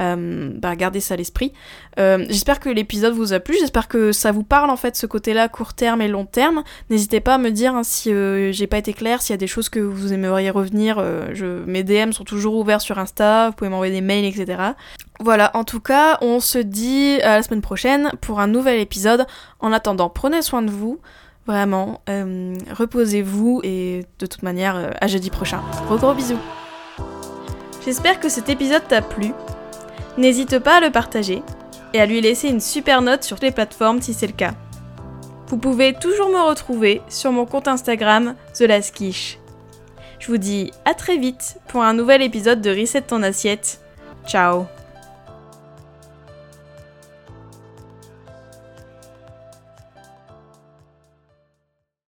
Euh, 0.00 0.50
bah, 0.54 0.74
gardez 0.74 1.00
ça 1.00 1.14
à 1.14 1.16
l'esprit. 1.16 1.52
Euh, 1.98 2.24
j'espère 2.28 2.60
que 2.60 2.68
l'épisode 2.68 3.14
vous 3.14 3.32
a 3.32 3.40
plu, 3.40 3.56
j'espère 3.58 3.88
que 3.88 4.12
ça 4.12 4.32
vous 4.32 4.42
parle 4.42 4.70
en 4.70 4.76
fait 4.76 4.96
ce 4.96 5.06
côté-là 5.06 5.48
court 5.48 5.74
terme 5.74 6.00
et 6.00 6.08
long 6.08 6.24
terme. 6.24 6.62
N'hésitez 6.90 7.20
pas 7.20 7.34
à 7.34 7.38
me 7.38 7.50
dire 7.50 7.74
hein, 7.74 7.82
si 7.84 8.10
j'ai 8.52 8.66
pas 8.66 8.78
été 8.78 8.92
clair, 8.92 9.22
s'il 9.22 9.34
y 9.34 9.34
a 9.34 9.38
des 9.38 9.46
choses 9.46 9.68
que 9.68 9.80
vous 9.80 10.12
aimeriez 10.12 10.50
revenir. 10.50 11.02
mes 11.66 11.82
DM 11.82 12.12
sont 12.12 12.24
toujours 12.24 12.54
ouverts 12.56 12.80
sur 12.80 12.98
Insta, 12.98 13.50
vous 13.50 13.54
pouvez 13.54 13.70
m'envoyer 13.70 13.92
des 13.92 14.00
mails, 14.00 14.24
etc. 14.24 14.62
Voilà, 15.20 15.50
en 15.54 15.64
tout 15.64 15.80
cas, 15.80 16.18
on 16.20 16.40
se 16.40 16.58
dit 16.58 17.20
à 17.22 17.36
la 17.36 17.42
semaine 17.42 17.60
prochaine 17.60 18.10
pour 18.20 18.40
un 18.40 18.46
nouvel 18.46 18.80
épisode. 18.80 19.26
En 19.60 19.72
attendant, 19.72 20.08
prenez 20.08 20.42
soin 20.42 20.62
de 20.62 20.70
vous. 20.70 21.00
Vraiment, 21.46 22.00
reposez-vous 22.06 23.60
et 23.64 24.06
de 24.18 24.26
toute 24.26 24.42
manière, 24.42 24.92
à 25.00 25.06
jeudi 25.06 25.28
prochain. 25.30 25.60
Gros 25.86 25.98
gros 25.98 26.14
bisous 26.14 26.38
J'espère 27.84 28.20
que 28.20 28.28
cet 28.28 28.48
épisode 28.48 28.86
t'a 28.86 29.02
plu. 29.02 29.32
N'hésite 30.18 30.58
pas 30.58 30.76
à 30.76 30.80
le 30.80 30.90
partager 30.90 31.42
et 31.94 32.00
à 32.00 32.06
lui 32.06 32.20
laisser 32.20 32.48
une 32.48 32.60
super 32.60 33.02
note 33.02 33.24
sur 33.24 33.38
les 33.40 33.50
plateformes 33.50 34.02
si 34.02 34.14
c'est 34.14 34.26
le 34.26 34.32
cas. 34.32 34.54
Vous 35.48 35.58
pouvez 35.58 35.92
toujours 35.94 36.30
me 36.30 36.48
retrouver 36.48 37.02
sur 37.08 37.32
mon 37.32 37.44
compte 37.44 37.68
Instagram 37.68 38.34
The 38.54 38.62
Je 38.62 40.26
vous 40.28 40.38
dis 40.38 40.70
à 40.84 40.94
très 40.94 41.18
vite 41.18 41.58
pour 41.68 41.82
un 41.82 41.94
nouvel 41.94 42.22
épisode 42.22 42.60
de 42.60 42.70
Reset 42.70 43.02
ton 43.02 43.22
assiette. 43.22 43.80
Ciao 44.26 44.66